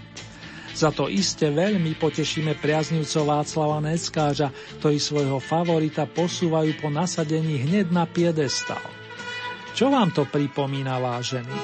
Za 0.76 0.92
to 0.92 1.08
iste 1.08 1.48
veľmi 1.48 1.96
potešíme 1.96 2.52
priaznivcov 2.60 3.32
Václava 3.32 3.80
Neckáža, 3.80 4.52
ktorí 4.84 5.00
svojho 5.00 5.40
favorita 5.40 6.04
posúvajú 6.04 6.84
po 6.84 6.92
nasadení 6.92 7.64
hneď 7.64 7.88
na 7.88 8.04
piedestal. 8.04 8.84
Čo 9.72 9.88
vám 9.88 10.12
to 10.12 10.28
pripomína, 10.28 11.00
vážený? 11.00 11.56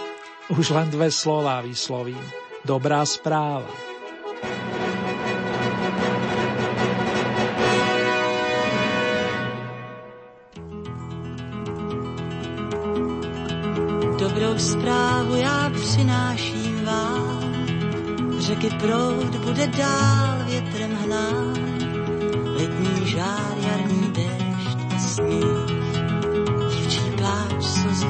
Už 0.57 0.73
len 0.73 0.89
dve 0.89 1.13
slová 1.13 1.61
vyslovím. 1.61 2.25
Dobrá 2.65 3.05
správa. 3.05 3.90
Zprávu 14.61 15.35
já 15.35 15.71
přináším 15.71 16.85
vám. 16.85 17.41
Řeky 18.39 18.71
proud 18.71 19.37
bude 19.37 19.67
dál 19.67 20.39
větrem 20.47 20.91
hnát, 21.05 21.59
letní 22.45 23.07
žár, 23.07 23.55
jarní 23.63 24.13
déšť 24.13 24.79
a 24.97 24.99
smích. 24.99 25.81
Dívčí 26.71 27.01
pláč, 27.17 27.65
slzy, 27.65 28.07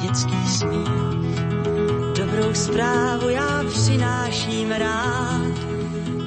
dětský 0.00 0.46
smích. 0.46 1.40
Dobrou 2.18 2.54
zprávu 2.54 3.28
já 3.28 3.64
přináším 3.72 4.70
rád, 4.70 5.52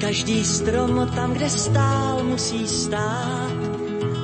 každý 0.00 0.44
strom 0.44 1.10
tam, 1.14 1.32
kde 1.32 1.50
stál, 1.50 2.24
musí 2.24 2.68
stát. 2.68 3.52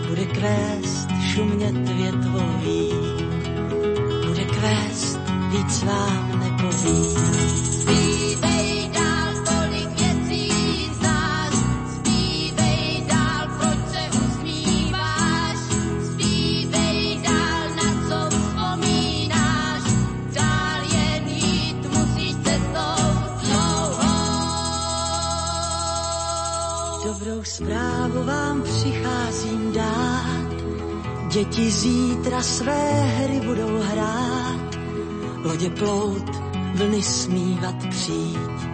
Bude 0.09 0.27
kvést 0.27 1.09
šumět 1.33 1.89
větvový, 1.89 2.91
bude 4.27 4.45
kvést 4.45 5.08
víc 5.49 5.83
vám 5.83 6.39
nepovím. 6.39 7.39
Dobrou 27.05 27.45
zprávu 27.45 28.25
vám 28.25 28.63
přicházím 28.63 29.73
dát, 29.73 30.49
děti 31.33 31.71
zítra 31.71 32.43
své 32.43 32.91
hry 33.03 33.41
budou 33.41 33.79
hrát 33.81 34.58
lodě 35.45 35.71
plout, 35.71 36.37
vlny 36.75 37.03
smívat 37.03 37.87
přijít. 37.91 38.69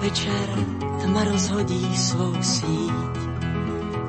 Večer 0.00 0.66
tma 1.02 1.24
rozhodí 1.24 1.96
svou 1.96 2.42
síť. 2.42 2.92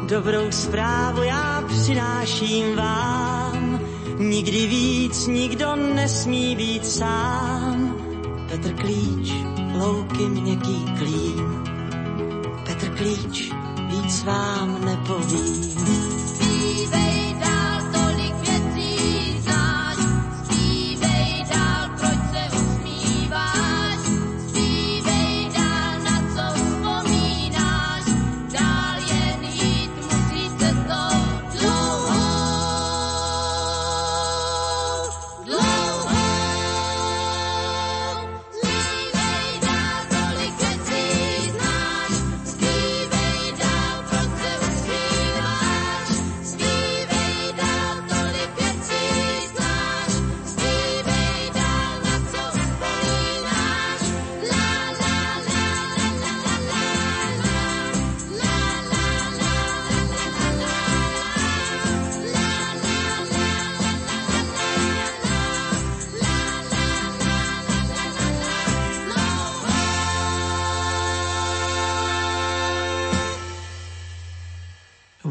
Dobrou 0.09 0.51
zprávu 0.51 1.24
já 1.24 1.63
přináším 1.68 2.76
vám, 2.76 3.80
nikdy 4.18 4.68
víc 4.68 5.28
nikdo 5.28 5.76
nesmí 5.76 6.55
být 6.55 6.86
sám. 6.86 7.95
Petr 8.49 8.74
Klíč, 8.74 9.34
louky 9.74 10.30
měkký 10.30 10.86
klín. 10.97 11.63
Petr 12.65 12.89
Klíč, 12.89 13.51
víc 13.89 14.24
vám 14.24 14.86
nepovím. 14.86 16.06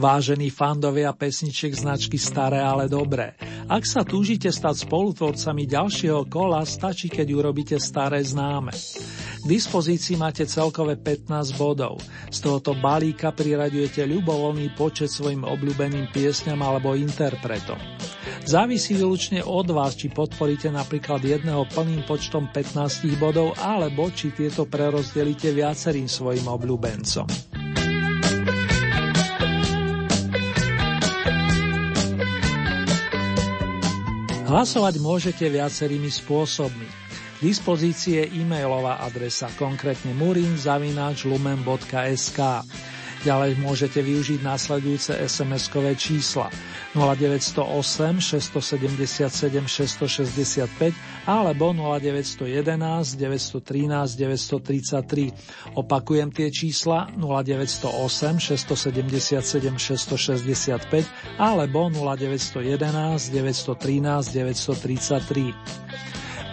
Vážení 0.07 0.55
fandovia 0.55 1.11
pesničiek 1.11 1.75
značky 1.75 2.15
Staré, 2.15 2.63
ale 2.63 2.87
dobré. 2.87 3.35
Ak 3.67 3.83
sa 3.83 4.07
túžite 4.07 4.47
stať 4.55 4.87
spolutvorcami 4.87 5.67
ďalšieho 5.67 6.31
kola, 6.31 6.63
stačí, 6.63 7.11
keď 7.11 7.27
urobíte 7.35 7.75
staré 7.83 8.23
známe. 8.23 8.71
K 9.43 9.45
dispozícii 9.51 10.15
máte 10.15 10.47
celkové 10.47 10.95
15 10.95 11.59
bodov. 11.59 11.99
Z 12.31 12.39
tohoto 12.39 12.79
balíka 12.79 13.35
priraďujete 13.35 14.07
ľubovoľný 14.07 14.79
počet 14.79 15.11
svojim 15.11 15.43
obľúbeným 15.43 16.15
piesňam 16.15 16.63
alebo 16.63 16.95
interpretom. 16.95 17.83
Závisí 18.47 18.95
výlučne 18.95 19.43
od 19.43 19.67
vás, 19.75 19.99
či 19.99 20.07
podporíte 20.07 20.71
napríklad 20.71 21.19
jedného 21.19 21.67
plným 21.75 22.07
počtom 22.07 22.47
15 22.55 23.11
bodov, 23.19 23.59
alebo 23.59 24.07
či 24.15 24.31
tieto 24.31 24.71
prerozdelíte 24.71 25.51
viacerým 25.51 26.07
svojim 26.07 26.47
obľúbencom. 26.47 27.56
Hlasovať 34.47 35.03
môžete 35.03 35.51
viacerými 35.51 36.07
spôsobmi. 36.07 36.87
K 37.37 37.39
dispozícii 37.43 38.23
je 38.23 38.31
e-mailová 38.41 39.03
adresa, 39.03 39.51
konkrétne 39.59 40.15
murinzavináčlumen.sk. 40.15 42.39
Ďalej 43.27 43.59
môžete 43.59 44.07
využiť 44.07 44.39
následujúce 44.39 45.19
SMS-kové 45.19 45.99
čísla 45.99 46.47
0908 46.95 48.23
677 48.23 49.67
665 49.67 50.95
alebo 51.27 51.75
0911 51.75 52.47
913 53.19 54.15
933. 54.15 55.75
Opakujem 55.75 56.31
tie 56.31 56.55
čísla 56.55 57.11
0908 57.19 58.39
677 58.39 59.75
665 59.75 61.43
alebo 61.43 61.91
0911 61.91 62.63
913 63.35 64.39
933. 64.39 65.86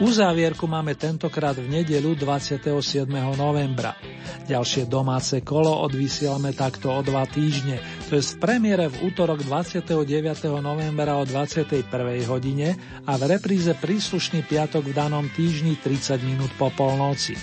Uzávierku 0.02 0.66
máme 0.66 0.98
tentokrát 0.98 1.54
v 1.54 1.70
nedelu 1.70 2.18
27. 2.18 3.06
novembra. 3.38 3.94
Ďalšie 4.50 4.89
domáce 4.89 5.46
kolo 5.46 5.70
odvysielame 5.86 6.50
takto 6.58 6.89
o 6.89 7.06
dva 7.06 7.30
týždne, 7.30 7.78
to 8.10 8.18
je 8.18 8.26
v 8.26 8.34
premiére 8.41 8.89
v 8.89 9.14
útorok 9.14 9.46
29. 9.46 9.94
novembra 10.66 11.22
o 11.22 11.24
21. 11.30 11.86
hodine 12.26 12.74
a 13.06 13.22
v 13.22 13.38
repríze 13.38 13.70
príslušný 13.78 14.41
piatok 14.50 14.89
v 14.89 14.98
danom 14.98 15.30
týždni 15.30 15.78
30 15.78 16.26
minút 16.26 16.50
po 16.58 16.74
polnoci. 16.74 17.38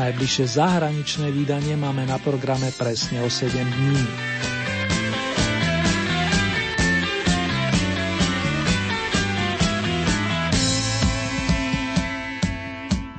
Najbližšie 0.00 0.56
zahraničné 0.56 1.28
vydanie 1.36 1.76
máme 1.76 2.08
na 2.08 2.16
programe 2.16 2.72
presne 2.72 3.20
o 3.20 3.28
7 3.28 3.52
dní. 3.52 4.53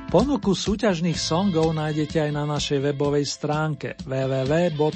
Ponuku 0.06 0.54
súťažných 0.54 1.18
songov 1.18 1.74
nájdete 1.74 2.30
aj 2.30 2.30
na 2.30 2.46
našej 2.46 2.78
webovej 2.78 3.26
stránke 3.26 3.98
www.lumen.sk. 4.06 4.94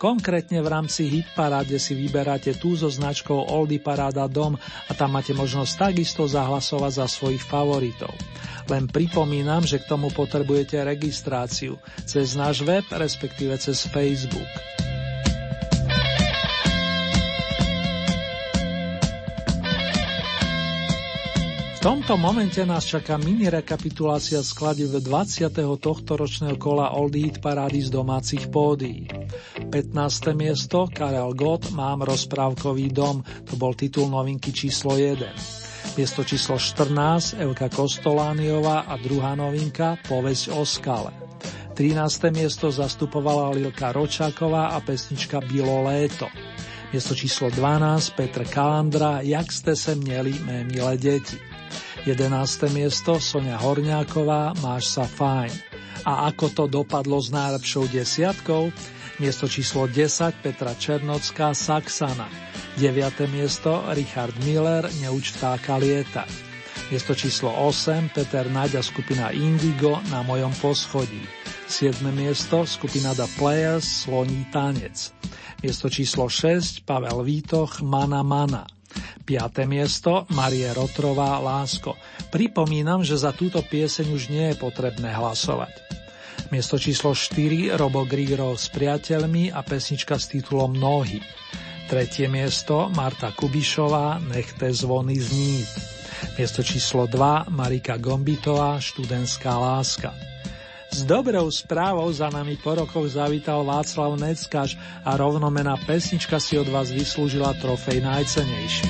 Konkrétne 0.00 0.64
v 0.64 0.68
rámci 0.72 1.04
Hitparáde 1.04 1.76
si 1.76 1.92
vyberáte 1.92 2.56
tú 2.56 2.72
so 2.72 2.88
značkou 2.88 3.52
Oldy 3.52 3.84
Paráda 3.84 4.24
Dom 4.32 4.56
a 4.56 4.92
tam 4.96 5.12
máte 5.12 5.36
možnosť 5.36 5.92
takisto 5.92 6.24
zahlasovať 6.24 6.92
za 7.04 7.06
svojich 7.06 7.44
favoritov. 7.44 8.16
Len 8.72 8.88
pripomínam, 8.88 9.68
že 9.68 9.76
k 9.76 9.92
tomu 9.92 10.08
potrebujete 10.08 10.80
registráciu 10.80 11.76
cez 12.08 12.32
náš 12.32 12.64
web, 12.64 12.88
respektíve 12.88 13.60
cez 13.60 13.84
Facebook. 13.92 14.75
Tomto 21.86 22.18
momente 22.18 22.58
nás 22.66 22.82
čaká 22.82 23.14
mini 23.14 23.46
rekapitulácia 23.46 24.42
skladieb 24.42 24.90
20. 24.90 25.54
tohto 25.78 26.18
ročného 26.18 26.58
kola 26.58 26.90
Old 26.90 27.14
Hit 27.14 27.38
parády 27.38 27.78
z 27.78 27.94
domácich 27.94 28.50
pódií. 28.50 29.06
15. 29.70 29.94
miesto 30.34 30.90
Karel 30.90 31.30
Gott 31.38 31.70
Mám 31.70 32.02
rozprávkový 32.02 32.90
dom, 32.90 33.22
to 33.46 33.54
bol 33.54 33.70
titul 33.78 34.10
novinky 34.10 34.50
číslo 34.50 34.98
1. 34.98 35.94
Miesto 35.94 36.26
číslo 36.26 36.58
14 36.58 37.38
Evka 37.38 37.70
Kostolániová 37.70 38.90
a 38.90 38.98
druhá 38.98 39.38
novinka 39.38 39.94
Povesť 40.10 40.58
o 40.58 40.66
skale. 40.66 41.14
13. 41.78 42.02
miesto 42.34 42.66
zastupovala 42.66 43.54
Lilka 43.54 43.94
Ročáková 43.94 44.74
a 44.74 44.82
pesnička 44.82 45.38
Bilo 45.38 45.86
léto. 45.86 46.26
Miesto 46.90 47.14
číslo 47.14 47.46
12 47.46 48.18
Petr 48.18 48.42
Kalandra 48.42 49.22
Jak 49.22 49.54
ste 49.54 49.78
se 49.78 49.94
měli 49.94 50.34
mé 50.42 50.66
milé 50.66 50.98
deti. 50.98 51.55
11. 52.06 52.70
miesto 52.70 53.18
Sonia 53.18 53.58
Horňáková 53.58 54.54
Máš 54.62 54.94
sa 54.94 55.10
fajn. 55.10 55.50
A 56.06 56.30
ako 56.30 56.46
to 56.54 56.64
dopadlo 56.70 57.18
s 57.18 57.34
najlepšou 57.34 57.90
desiatkou? 57.90 58.70
Miesto 59.18 59.50
číslo 59.50 59.90
10 59.90 60.38
Petra 60.38 60.78
Černocká 60.78 61.50
Saxana. 61.50 62.30
9. 62.78 63.26
miesto 63.26 63.82
Richard 63.90 64.38
Miller 64.46 64.86
Neuč 65.02 65.34
vtáka 65.34 65.82
lieta. 65.82 66.22
Miesto 66.94 67.18
číslo 67.18 67.50
8 67.50 68.14
Peter 68.14 68.46
Naďa 68.46 68.86
skupina 68.86 69.34
Indigo 69.34 69.98
na 70.06 70.22
mojom 70.22 70.54
poschodí. 70.62 71.26
7. 71.66 72.06
miesto 72.14 72.62
skupina 72.70 73.18
The 73.18 73.26
Players 73.34 74.06
Sloní 74.06 74.46
tanec. 74.54 75.10
Miesto 75.58 75.90
číslo 75.90 76.30
6 76.30 76.86
Pavel 76.86 77.26
Vítoch 77.26 77.82
Mana 77.82 78.22
Mana. 78.22 78.75
5. 79.26 79.66
miesto 79.66 80.24
Marie 80.32 80.70
Rotrová 80.70 81.38
Lásko. 81.42 81.98
Pripomínam, 82.30 83.02
že 83.02 83.18
za 83.18 83.34
túto 83.34 83.62
pieseň 83.64 84.06
už 84.12 84.22
nie 84.30 84.52
je 84.52 84.56
potrebné 84.56 85.12
hlasovať. 85.12 85.72
Miesto 86.54 86.78
číslo 86.78 87.10
4 87.10 87.74
Robo 87.74 88.06
Grigro 88.06 88.54
s 88.54 88.70
priateľmi 88.70 89.50
a 89.50 89.66
pesnička 89.66 90.14
s 90.14 90.30
titulom 90.30 90.78
Nohy. 90.78 91.18
Tretie 91.90 92.30
miesto 92.30 92.86
Marta 92.94 93.34
Kubišová 93.34 94.22
Nechte 94.22 94.70
zvony 94.70 95.18
znít. 95.18 95.70
Miesto 96.38 96.62
číslo 96.62 97.10
2 97.10 97.50
Marika 97.50 97.98
Gombitová 97.98 98.78
Študentská 98.78 99.58
láska. 99.58 100.14
S 100.92 101.04
dobrou 101.04 101.50
správou 101.50 102.12
za 102.12 102.30
nami 102.30 102.56
po 102.62 102.74
rokoch 102.74 103.08
zavítal 103.10 103.64
Václav 103.64 104.16
Neckaš 104.16 104.78
a 105.04 105.16
rovnomená 105.16 105.76
pesnička 105.86 106.40
si 106.40 106.58
od 106.58 106.68
vás 106.68 106.90
vyslúžila 106.94 107.54
trofej 107.58 108.00
najcenejší. 108.00 108.88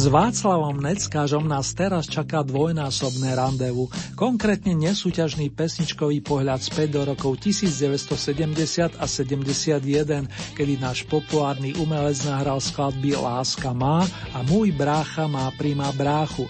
S 0.00 0.08
Václavom 0.08 0.80
Neckážom 0.80 1.44
nás 1.44 1.76
teraz 1.76 2.08
čaká 2.08 2.40
dvojnásobné 2.40 3.36
randevu, 3.36 3.92
konkrétne 4.16 4.72
nesúťažný 4.72 5.52
pesničkový 5.52 6.24
pohľad 6.24 6.64
späť 6.64 6.96
do 6.96 7.12
rokov 7.12 7.36
1970 7.44 8.96
a 8.96 9.04
71, 9.04 10.24
kedy 10.56 10.80
náš 10.80 11.04
populárny 11.04 11.76
umelec 11.76 12.16
nahral 12.24 12.64
skladby 12.64 13.12
Láska 13.12 13.76
má 13.76 14.00
a 14.32 14.40
Môj 14.40 14.72
brácha 14.72 15.28
má 15.28 15.52
príma 15.60 15.92
bráchu. 15.92 16.48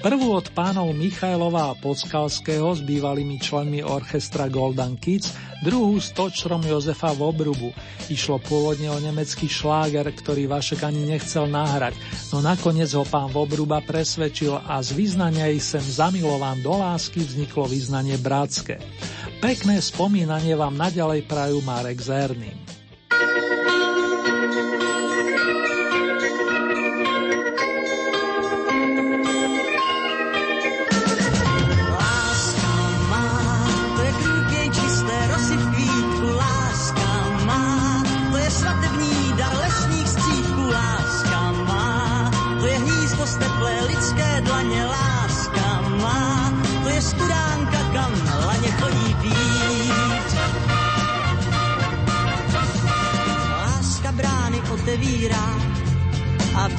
Prvú 0.00 0.32
od 0.32 0.48
pánov 0.56 0.96
Michailova 0.96 1.70
a 1.70 1.78
Podskalského 1.78 2.72
s 2.72 2.80
bývalými 2.80 3.36
členmi 3.36 3.84
orchestra 3.84 4.48
Golden 4.48 4.96
Kids, 4.96 5.36
druhú 5.60 6.00
s 6.00 6.16
točrom 6.16 6.64
Jozefa 6.64 7.12
v 7.12 7.28
obrubu. 7.28 7.68
Išlo 8.08 8.40
pôvodne 8.40 8.88
o 8.88 8.96
nemecký 8.96 9.44
šláger, 9.44 10.08
ktorý 10.08 10.48
Vašek 10.48 10.88
ani 10.88 11.04
nechcel 11.04 11.44
nahrať, 11.52 11.92
no 12.32 12.40
nakoniec 12.40 12.88
ho 12.96 13.04
pán 13.04 13.28
Vobruba 13.28 13.84
presvedčil 13.84 14.56
a 14.56 14.80
z 14.80 14.96
vyznania 14.96 15.52
ich 15.52 15.62
sem 15.62 15.84
zamilovan 15.84 16.64
do 16.64 16.80
lásky 16.80 17.20
vzniklo 17.20 17.68
vyznanie 17.68 18.16
bratské. 18.16 18.80
Pekné 19.44 19.84
spomínanie 19.84 20.56
vám 20.56 20.80
naďalej 20.80 21.28
prajú 21.28 21.60
Marek 21.60 22.00
Zerným. 22.00 22.79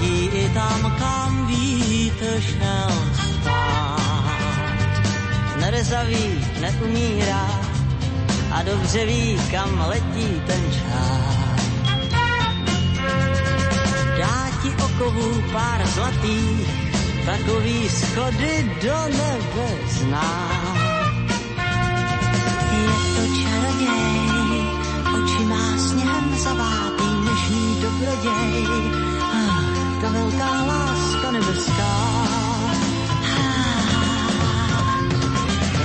I 0.04 0.50
tam, 0.54 0.96
kam 1.00 1.48
vítr 1.48 2.42
šel 2.42 2.92
spát. 3.14 5.02
Nerezavý 5.60 6.46
neumírá 6.62 7.48
a 8.52 8.64
dobře 8.64 9.06
ví, 9.06 9.40
kam 9.52 9.80
letí 9.88 10.42
ten 10.48 10.64
čas. 10.72 11.62
Dá 14.18 14.50
ti 14.62 14.70
okovů 14.84 15.42
pár 15.54 15.88
zlatých, 15.88 16.70
takový 17.26 17.90
schody 17.90 18.72
do 18.84 18.98
nebe 19.08 19.68
znám. 19.88 20.78
Je 22.72 22.90
to 23.16 23.24
čaroděj, 23.42 24.66
oči 25.16 25.44
má 25.46 25.78
sněhem 25.78 26.36
zavátý 26.38 27.08
dnešní 27.22 27.82
dobroděj. 27.82 29.11
Ta 30.02 30.10
velká 30.10 30.64
láska 30.64 31.32
nebeská. 31.32 31.94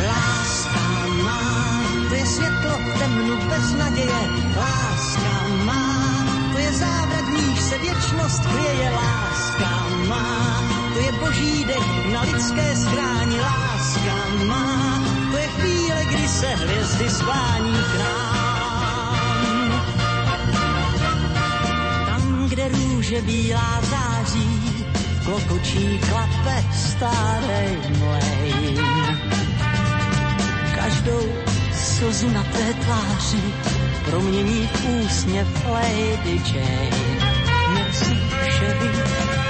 Láska 0.07 0.85
má, 1.25 1.41
to 2.09 2.15
je 2.15 2.27
světlo 2.27 2.73
temnu 2.99 3.37
bez 3.49 3.73
naděje. 3.73 4.21
Láska 4.57 5.49
má, 5.65 6.05
to 6.53 6.59
je 6.59 6.73
závrat, 6.73 7.25
se 7.61 7.79
věčnost 7.79 8.43
chvěje. 8.47 8.91
Láska 8.91 9.71
má, 10.09 10.63
to 10.95 10.99
je 11.01 11.13
boží 11.13 11.65
dech 11.65 12.13
na 12.13 12.21
lidské 12.21 12.77
schráni. 12.77 13.41
Láska 13.41 14.17
má, 14.47 15.01
to 15.31 15.37
je 15.37 15.49
chvíle, 15.49 16.05
kdy 16.05 16.29
se 16.29 16.47
hvězdy 16.47 17.11
sklání 17.11 17.73
k 17.93 17.99
nám. 17.99 18.46
Kde 22.57 22.69
růže 22.69 23.23
bílá 23.23 23.81
září, 23.81 24.87
klokočí 25.25 26.01
klape 26.09 26.65
starej 26.73 27.77
mlej. 27.99 28.79
Každou 30.75 31.21
slzu 31.73 32.31
na 32.31 32.43
té 32.43 32.75
tváři 32.75 33.43
promění 34.05 34.69
v 34.73 34.89
úsměv 34.89 35.49
Lady 35.69 36.41
Jane. 36.55 36.91
Měsíče 37.73 38.77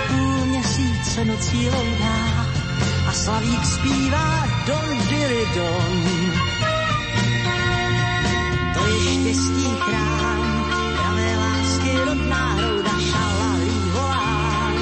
půl 0.09 0.47
měsíce 0.47 1.25
nocí 1.25 1.71
loudá 1.71 2.47
a 3.09 3.13
slavík 3.13 3.65
zpívá 3.65 4.47
Don 4.67 5.09
Diri 5.09 5.47
Don. 5.55 6.03
To 8.75 8.87
je 8.87 9.01
štěstí 9.01 9.69
pravé 9.85 10.46
přírodná 11.97 12.53
hrouda 12.53 12.95
šala 13.01 13.53
volán. 13.93 14.77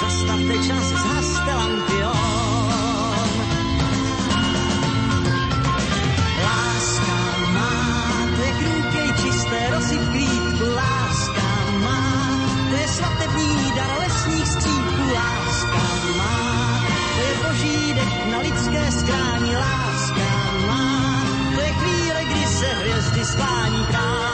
Zastavte 0.00 0.54
čas, 0.66 0.84
zhaste 0.84 1.54
lampion. 1.54 3.28
Láska 6.44 7.16
má, 7.52 7.72
to 8.36 8.42
je 8.42 8.52
krůkej 8.52 9.12
čisté 9.22 9.70
rosy 9.70 9.98
v 9.98 10.10
klídku. 10.10 10.64
Láska 10.74 11.48
má, 11.84 12.00
to 12.70 12.76
je 12.76 12.88
svatební 12.88 13.72
dar 13.76 13.98
lesních 13.98 14.48
střípků. 14.48 15.04
Láska 15.14 15.84
má, 16.16 16.80
to 17.16 17.20
je 17.66 17.94
dech 17.94 18.32
na 18.32 18.38
lidské 18.38 18.92
skráni. 18.92 19.56
Láska 19.56 20.30
má, 20.66 21.24
to 21.54 21.60
je 21.60 21.72
chvíle, 21.72 22.24
kdy 22.24 22.46
se 22.46 22.66
hvězdy 22.66 23.24
svání 23.24 23.84
král. 23.86 24.33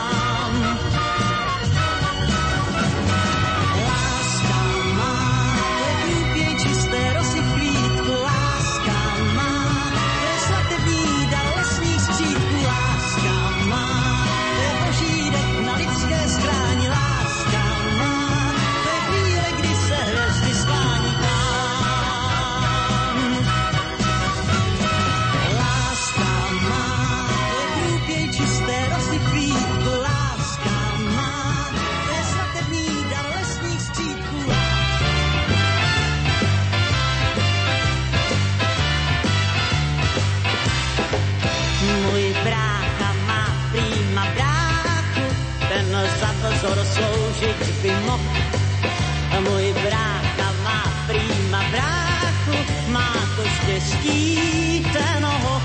se 53.81 53.97
štíte 53.97 55.20
noho 55.20 55.62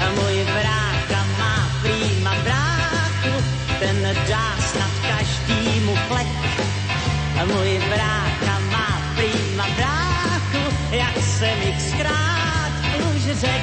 a 0.00 0.06
moje 0.16 0.44
vráka 0.44 1.20
má 1.38 1.70
prý 1.82 2.10
bráku, 2.44 3.34
ten 3.78 4.16
dá 4.28 4.56
snad 4.58 4.92
každýmu 5.08 5.96
flek. 6.08 6.26
A 7.40 7.44
moje 7.44 7.78
vráka 7.80 8.54
má 8.72 9.00
prý 9.16 9.32
bráku, 9.56 10.62
jak 10.90 11.16
jsem 11.16 11.62
jich 11.62 11.80
zkrát 11.82 12.72
už 13.12 13.22
řek. 13.40 13.62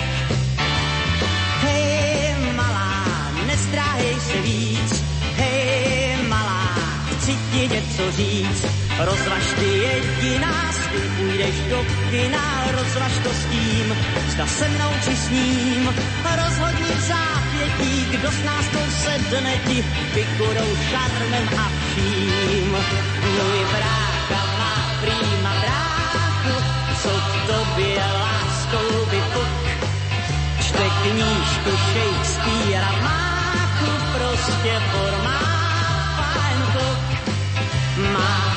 Hej, 1.61 2.35
malá, 2.55 3.05
nestráhej 3.47 4.15
se 4.19 4.41
víc, 4.41 5.03
hej, 5.37 6.17
malá, 6.27 6.75
chci 7.11 7.37
ti 7.51 7.67
něco 7.67 8.11
říct, 8.11 8.82
Rozvaž 8.99 9.43
ty 9.59 9.65
jediná, 9.65 10.71
s 10.71 10.87
půjdeš 10.87 11.55
do 11.69 11.85
kina, 12.09 12.63
rozvaž 12.71 13.11
to 13.23 13.29
s 13.29 13.45
tím, 13.45 13.95
zda 14.27 14.47
se 14.47 14.69
mnou 14.69 14.91
či 15.05 15.15
s 15.15 15.29
ním. 15.29 15.89
Rozhodni 16.35 16.93
zápětí, 17.07 18.05
kdo 18.11 18.31
z 18.31 18.43
nás 18.43 18.65
to 18.67 18.79
sedne 19.03 19.57
ti, 19.67 19.85
vykurou 20.13 20.69
šarmem 20.89 21.47
a 21.59 21.71
vším. 21.87 22.71
Můj 23.21 23.59
brácha 23.71 24.41
má 24.59 24.75
prýma 25.01 25.53
bráchu, 25.61 26.63
co 27.01 27.09
k 27.09 27.47
tobě 27.47 28.03
láskou 28.19 29.05
vypuk. 29.11 29.63
Čte 30.59 30.89
knížku 31.01 31.69
Shakespearea 31.69 32.91
máku, 33.01 33.91
prostě 34.13 34.81
formál 34.91 35.43
fajn 36.33 36.61
kluk. 36.71 36.99
Má 38.13 38.52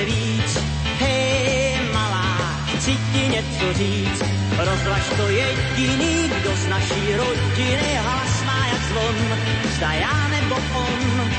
se 0.00 0.04
víc. 0.04 0.58
Hej, 1.00 1.78
malá, 1.92 2.56
chci 2.66 2.96
ti 3.12 3.28
něco 3.28 3.72
říct. 3.78 4.22
Rozvaž 4.58 5.04
to 5.16 5.28
jediný, 5.28 6.30
kdo 6.40 6.56
z 6.56 6.66
naší 6.68 7.16
rodiny 7.16 7.98
hlas 8.02 8.44
má 8.46 8.66
jak 8.72 8.82
zvon. 8.88 9.16
Zda 9.76 9.92
já 9.92 10.28
nebo 10.28 10.56
on. 10.74 11.30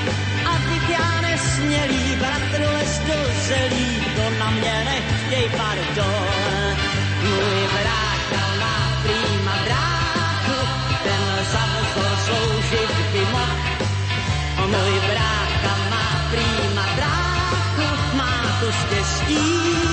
A 0.45 0.53
ty 0.57 0.91
já 0.91 1.21
nesmělý, 1.21 2.15
bratr 2.19 2.61
les 2.73 2.99
do 2.99 3.19
zelí, 3.47 4.05
to 4.15 4.39
na 4.39 4.49
mě 4.49 4.85
nechtěj 4.85 5.49
pardon. 5.57 6.77
Můj 7.23 7.67
brácha 7.73 8.20
steal. 19.11 19.90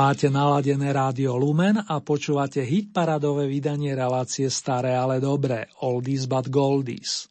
Máte 0.00 0.32
naladené 0.32 0.96
rádio 0.96 1.36
Lumen 1.36 1.76
a 1.76 2.00
počúvate 2.00 2.64
hit 2.64 2.88
paradové 2.88 3.44
vydanie 3.44 3.92
relácie 3.92 4.48
Staré, 4.48 4.96
ale 4.96 5.20
dobré, 5.20 5.68
Oldies 5.84 6.24
but 6.24 6.48
Goldies. 6.48 7.29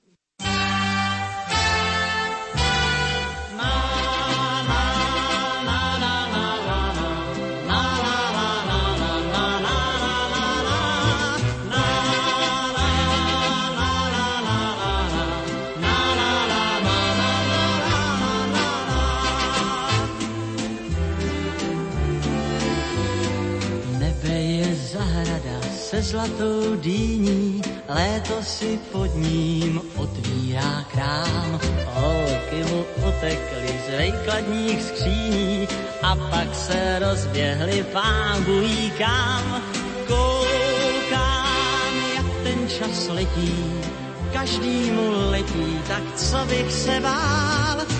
Se 25.99 26.11
zlatou 26.11 26.75
dýní, 26.75 27.61
léto 27.87 28.43
si 28.43 28.79
pod 28.91 29.15
ním 29.15 29.81
otvírá 29.95 30.85
krám. 30.91 31.59
Holky 31.85 32.71
mu 32.71 32.85
utekly 33.07 33.79
z 33.85 33.97
vejkladních 33.97 34.81
skříní 34.81 35.67
a 36.03 36.15
pak 36.15 36.55
se 36.55 36.99
rozběhly 36.99 37.85
pán 37.93 38.43
bují 38.43 38.91
kam. 38.97 39.63
Koukám, 40.07 41.93
jak 42.15 42.43
ten 42.43 42.67
čas 42.67 43.07
letí, 43.07 43.73
každý 44.33 44.91
mu 44.91 45.11
letí, 45.29 45.79
tak 45.87 46.03
co 46.15 46.37
bych 46.45 46.71
se 46.71 46.99
bál 46.99 47.98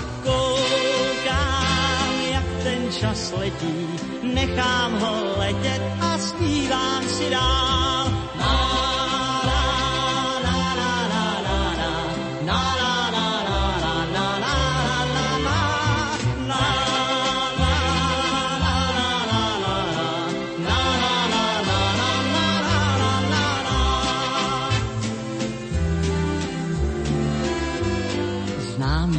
čas 2.90 3.32
letí, 3.32 3.86
nechám 4.22 5.00
ho 5.00 5.38
letět 5.38 5.82
a 6.00 6.18
zpívám 6.18 7.02
si 7.08 7.30
dál. 7.30 7.80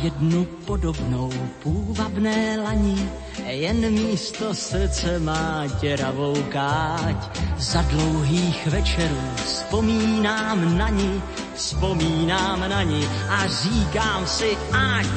Jednu 0.02 0.46
podobnou 0.46 1.30
půvabné 1.64 2.58
laní 2.64 3.10
jen 3.52 3.92
místo 3.92 4.54
srdce 4.54 5.20
má 5.20 5.64
děravou 5.82 6.44
káť. 6.50 7.40
Za 7.58 7.82
dlouhých 7.82 8.68
večerů 8.68 9.22
vzpomínám 9.46 10.78
na 10.78 10.90
ní, 10.90 11.22
vzpomínám 11.56 12.70
na 12.70 12.84
ní 12.84 13.08
a 13.30 13.48
říkám 13.48 14.28
si, 14.28 14.58
ať 14.72 15.16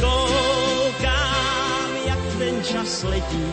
koukám, 0.00 1.90
jak 2.06 2.18
ten 2.38 2.64
čas 2.64 3.02
letí, 3.02 3.46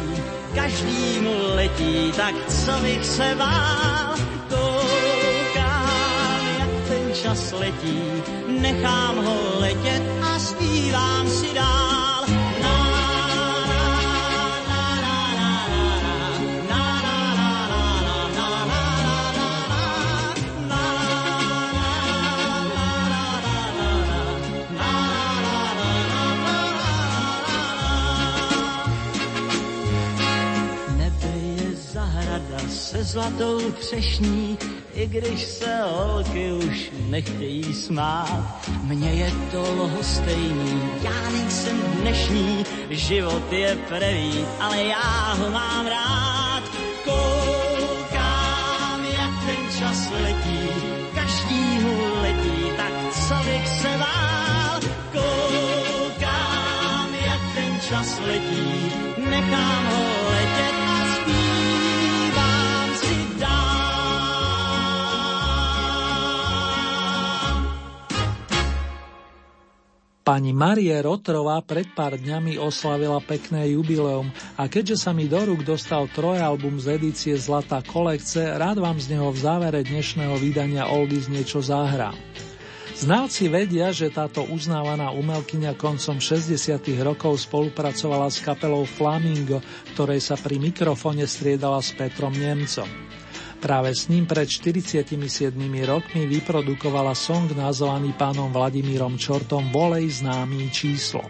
každý 0.55 1.19
mu 1.19 1.35
letí, 1.55 2.11
tak 2.17 2.35
co 2.47 2.71
bych 2.81 3.05
se 3.05 3.35
bál, 3.37 4.15
koukám, 4.49 6.41
jak 6.59 6.87
ten 6.87 7.13
čas 7.13 7.51
letí, 7.51 8.01
nechám 8.47 9.25
ho 9.25 9.59
letět 9.59 10.03
a 10.21 10.39
zpívám 10.39 11.29
si 11.29 11.53
dál. 11.53 11.90
Zlatou 33.11 33.71
třešní, 33.71 34.57
i 34.93 35.07
když 35.07 35.41
se 35.41 35.81
holky 35.83 36.51
už 36.51 36.91
nechtějí 37.09 37.73
smát. 37.73 38.67
Mně 38.83 39.11
je 39.11 39.31
to 39.51 39.61
lhostejný, 39.61 40.81
já 41.01 41.29
nejsem 41.29 41.77
dnešní, 41.77 42.65
život 42.89 43.51
je 43.51 43.77
prevít, 43.87 44.47
ale 44.59 44.83
já 44.83 45.33
ho 45.33 45.49
mám 45.49 45.87
rád. 45.87 46.63
Koukám, 47.03 49.03
jak 49.03 49.45
ten 49.45 49.79
čas 49.79 50.09
letí, 50.21 50.69
každý 51.15 51.79
mu 51.83 52.21
letí, 52.21 52.71
tak 52.77 52.93
co 53.27 53.35
bych 53.45 53.67
se 53.67 53.97
bál. 53.97 54.79
Koukám, 55.11 57.15
jak 57.25 57.41
ten 57.55 57.79
čas 57.89 58.19
letí, 58.19 58.91
nechám 59.29 59.85
ho 59.85 60.20
Pani 70.21 70.53
Marie 70.53 70.93
Rotrová 71.01 71.57
pred 71.65 71.89
pár 71.97 72.13
dňami 72.13 72.61
oslavila 72.61 73.17
pekné 73.25 73.73
jubileum 73.73 74.29
a 74.53 74.69
keďže 74.69 75.09
sa 75.09 75.17
mi 75.17 75.25
do 75.25 75.41
rúk 75.41 75.65
dostal 75.65 76.05
trojalbum 76.13 76.77
z 76.77 77.01
edície 77.01 77.33
Zlatá 77.33 77.81
kolekce, 77.81 78.53
rád 78.53 78.77
vám 78.77 79.01
z 79.01 79.17
neho 79.17 79.33
v 79.33 79.41
závere 79.41 79.81
dnešného 79.81 80.37
vydania 80.37 80.85
Oldies 80.93 81.25
niečo 81.25 81.65
zahrám. 81.65 82.13
Znalci 82.93 83.49
vedia, 83.49 83.89
že 83.89 84.13
táto 84.13 84.45
uznávaná 84.45 85.09
umelkyňa 85.09 85.73
koncom 85.73 86.21
60. 86.21 86.53
rokov 87.01 87.41
spolupracovala 87.41 88.29
s 88.29 88.45
kapelou 88.45 88.85
Flamingo, 88.85 89.57
ktorej 89.97 90.21
sa 90.21 90.37
pri 90.37 90.61
mikrofone 90.61 91.25
striedala 91.25 91.81
s 91.81 91.97
Petrom 91.97 92.37
Nemcom. 92.37 93.10
Práve 93.61 93.93
s 93.93 94.09
ním 94.09 94.25
pred 94.25 94.49
47 94.49 95.13
rokmi 95.85 96.25
vyprodukovala 96.25 97.13
song 97.13 97.45
nazvaný 97.53 98.09
pánom 98.17 98.49
Vladimírom 98.49 99.21
Čortom 99.21 99.69
Volej 99.69 100.25
známy 100.25 100.73
číslo. 100.73 101.21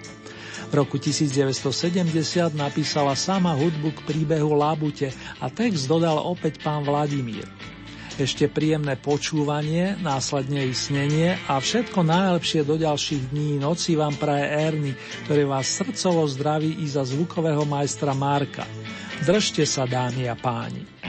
V 0.72 0.80
roku 0.80 0.95
1970 0.95 2.56
napísala 2.56 3.20
sama 3.20 3.52
hudbu 3.52 3.91
k 3.91 3.99
príbehu 4.08 4.56
Labute 4.56 5.12
a 5.44 5.52
text 5.52 5.91
dodal 5.91 6.24
opäť 6.24 6.64
pán 6.64 6.88
Vladimír. 6.88 7.44
Ešte 8.16 8.48
príjemné 8.48 8.95
počúvanie, 8.95 9.99
následne 9.99 10.64
i 10.64 10.72
snenie 10.72 11.36
a 11.52 11.60
všetko 11.60 11.99
najlepšie 11.99 12.64
do 12.64 12.80
ďalších 12.80 13.36
dní 13.36 13.60
noci 13.60 13.99
vám 13.99 14.16
praje 14.16 14.48
Erny, 14.48 14.91
ktorý 15.28 15.52
vás 15.52 15.68
srdcovo 15.68 16.24
zdraví 16.32 16.80
i 16.80 16.88
za 16.88 17.03
zvukového 17.03 17.68
majstra 17.68 18.16
Marka. 18.16 18.64
Držte 19.28 19.68
sa, 19.68 19.84
dámy 19.84 20.32
a 20.32 20.40
páni. 20.40 21.01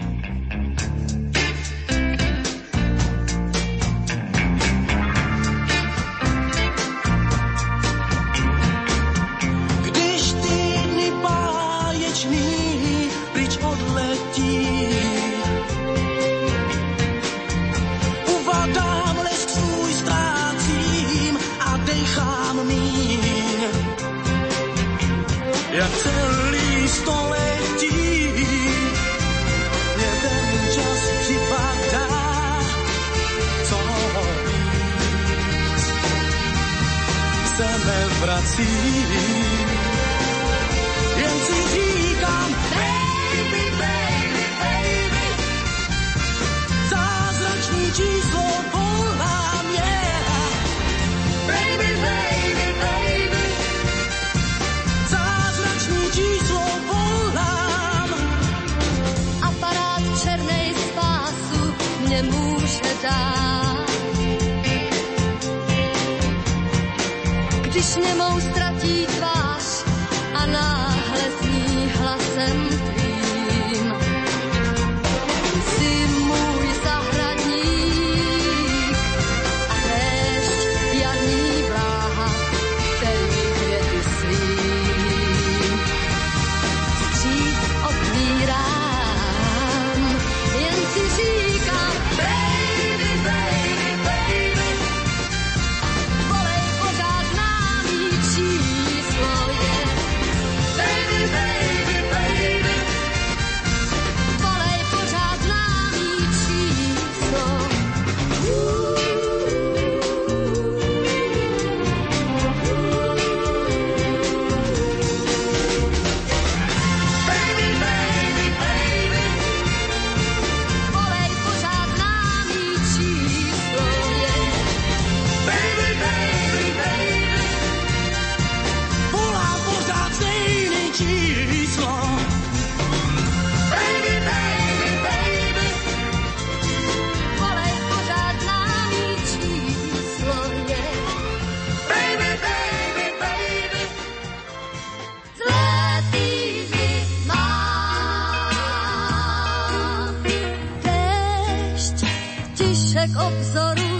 tišek 152.57 153.11
obzoru 153.27 153.92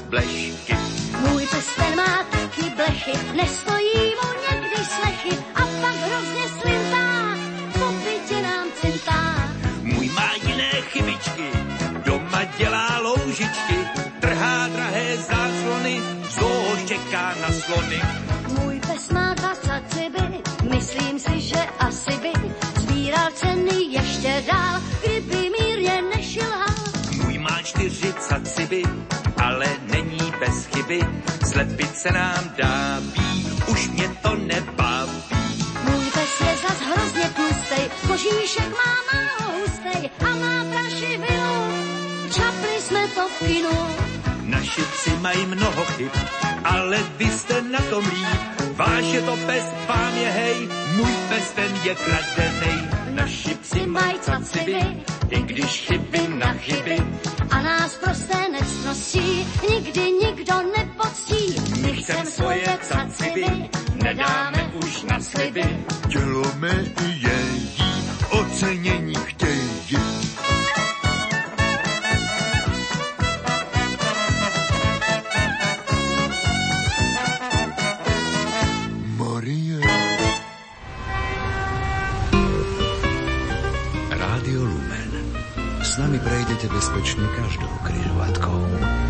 blešky. 0.00 0.76
Můj 1.20 1.46
pes 1.46 1.66
ten 1.76 1.96
má 1.96 2.24
taky 2.30 2.70
blechy, 2.76 3.12
nestojí 3.36 4.14
mu 4.22 4.28
někdy 4.50 4.76
slechy 4.76 5.36
a 5.54 5.60
pak 5.60 5.96
hrozně 5.96 6.44
slintá, 6.60 7.36
po 7.72 7.92
bytě 7.92 8.42
nám 8.42 8.66
cintá. 8.80 9.48
Můj 9.82 10.08
má 10.08 10.30
jiné 10.46 10.70
chybičky, 10.70 11.48
doma 12.04 12.44
dělá 12.58 12.98
loužičky, 12.98 13.76
trhá 14.20 14.68
drahé 14.68 15.16
záclony, 15.16 16.00
zoo 16.30 16.76
čeká 16.86 17.34
na 17.42 17.52
slony. 17.52 18.00
Můj 18.48 18.80
pes 18.80 19.10
má 19.10 19.34
dvacet 19.34 19.82
ciby, 19.88 20.42
myslím 20.70 21.18
si, 21.18 21.40
že 21.40 21.60
asi 21.78 22.12
by 22.22 22.32
sbíral 22.80 23.30
ceny 23.34 23.74
ještě 23.88 24.44
dál, 24.52 24.80
kdyby 25.02 25.50
mírně 25.60 26.02
nešilhal. 26.16 26.74
Můj 27.24 27.38
má 27.38 27.62
čtyři 27.62 28.14
ciby, 28.44 28.82
ale 28.84 28.90
není 28.90 29.11
chyby, 30.92 31.06
slepit 31.52 31.96
se 31.96 32.10
nám 32.12 32.54
dábí, 32.56 33.46
už 33.66 33.88
mě 33.88 34.08
to 34.22 34.34
nebaví. 34.36 35.22
Můj 35.84 36.04
pes 36.04 36.40
je 36.40 36.56
zas 36.56 36.80
hrozně 36.80 37.30
tlustej, 37.36 37.90
kožíšek 38.06 38.68
má 38.70 38.92
málo 39.12 39.58
hustej 39.58 40.10
a 40.20 40.34
má 40.34 40.64
prašivinu. 40.64 41.52
Čapli 42.34 42.80
jsme 42.80 43.08
to 43.08 43.28
v 43.28 43.46
kinu. 43.46 43.86
Naši 44.42 44.82
psi 44.82 45.10
mají 45.20 45.46
mnoho 45.46 45.84
chyb, 45.84 46.10
ale 46.64 46.98
vy 47.16 47.30
jste 47.30 47.62
na 47.62 47.78
tom 47.90 48.04
líp. 48.04 48.72
Váš 48.76 49.04
je 49.04 49.22
to 49.22 49.36
pes, 49.46 49.64
vám 49.88 50.16
je 50.16 50.28
hej, 50.28 50.68
můj 50.96 51.12
pes 51.28 51.50
ten 51.50 51.72
je 51.84 51.94
kradenej. 51.94 52.78
Naši 53.10 53.54
psi 53.54 53.86
mají 53.86 54.18
ciby, 54.42 54.80
i 55.30 55.42
když 55.42 55.80
chyby 55.80 56.28
na 56.28 56.52
chyby. 56.52 56.96
Nás 57.72 57.94
prosté 57.94 58.48
nectností 58.52 59.48
nikdy 59.70 60.10
nikdo 60.12 60.54
nepoctí. 60.76 61.56
My 61.80 61.92
chcem 61.92 62.26
svoje 62.26 62.78
caciby, 62.82 63.70
nedáme 64.02 64.72
už 64.84 65.02
na 65.02 65.20
sliby. 65.20 65.64
Dělome 66.08 66.84
i 67.04 67.08
její, 67.08 67.72
ocenění 68.30 69.14
chtějí. 69.14 69.41
Prejdete 86.22 86.70
bezpečne 86.70 87.26
každou 87.36 87.72
križovatkou. 87.82 89.01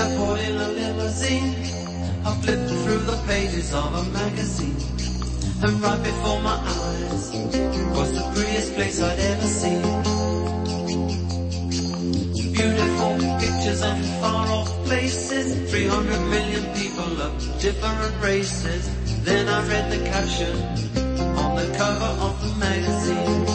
Airport 0.00 0.40
in 0.40 0.56
a 0.56 0.68
limousine. 0.68 1.54
I 2.24 2.30
flipped 2.42 2.70
through 2.82 3.02
the 3.10 3.18
pages 3.26 3.74
of 3.74 3.88
a 4.02 4.04
magazine. 4.18 4.80
And 5.62 5.72
right 5.82 6.02
before 6.02 6.40
my 6.40 6.56
eyes 6.56 7.24
was 7.96 8.10
the 8.18 8.24
prettiest 8.34 8.74
place 8.76 9.02
I'd 9.02 9.18
ever 9.32 9.48
seen. 9.60 9.82
Beautiful 12.60 13.12
pictures 13.42 13.82
of 13.82 13.96
far 14.20 14.46
off 14.58 14.70
places. 14.86 15.70
300 15.70 16.20
million 16.34 16.64
people 16.80 17.12
of 17.20 17.32
different 17.60 18.14
races. 18.22 18.82
Then 19.24 19.48
I 19.48 19.58
read 19.68 19.86
the 19.92 20.00
caption 20.14 20.54
on 21.42 21.56
the 21.56 21.68
cover 21.76 22.12
of 22.26 22.34
the 22.42 22.52
magazine. 22.58 23.49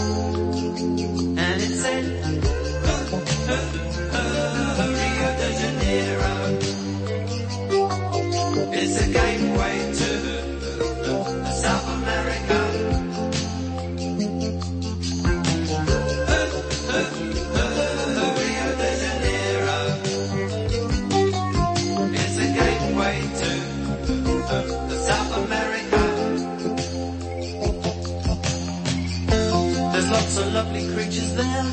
Lovely 30.55 30.87
creatures 30.93 31.35
there. 31.35 31.63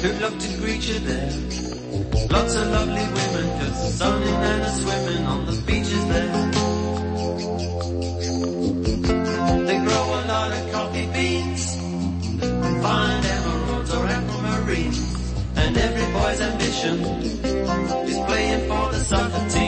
Who'd 0.00 0.20
love 0.22 0.38
to 0.38 0.56
greet 0.58 0.88
you 0.88 0.98
there. 1.00 1.67
Lots 2.30 2.54
of 2.56 2.68
lovely 2.68 3.06
women, 3.16 3.46
cause 3.58 3.78
the 3.82 3.90
sun 3.98 4.22
and 4.22 4.62
are 4.62 4.76
swimming 4.80 5.24
on 5.26 5.46
the 5.46 5.52
beaches 5.66 6.04
there. 6.08 6.32
They 9.66 9.78
grow 9.86 10.04
a 10.18 10.22
lot 10.32 10.50
of 10.52 10.72
coffee 10.72 11.06
beans, 11.12 11.62
and 12.42 12.82
find 12.82 13.24
emeralds 13.24 13.94
or 13.94 14.04
aquamarines, 14.16 14.98
and 15.56 15.76
every 15.76 16.12
boy's 16.12 16.40
ambition 16.40 17.00
is 18.10 18.18
playing 18.26 18.68
for 18.68 18.92
the 18.92 19.00
soccer 19.00 19.48
team. 19.48 19.67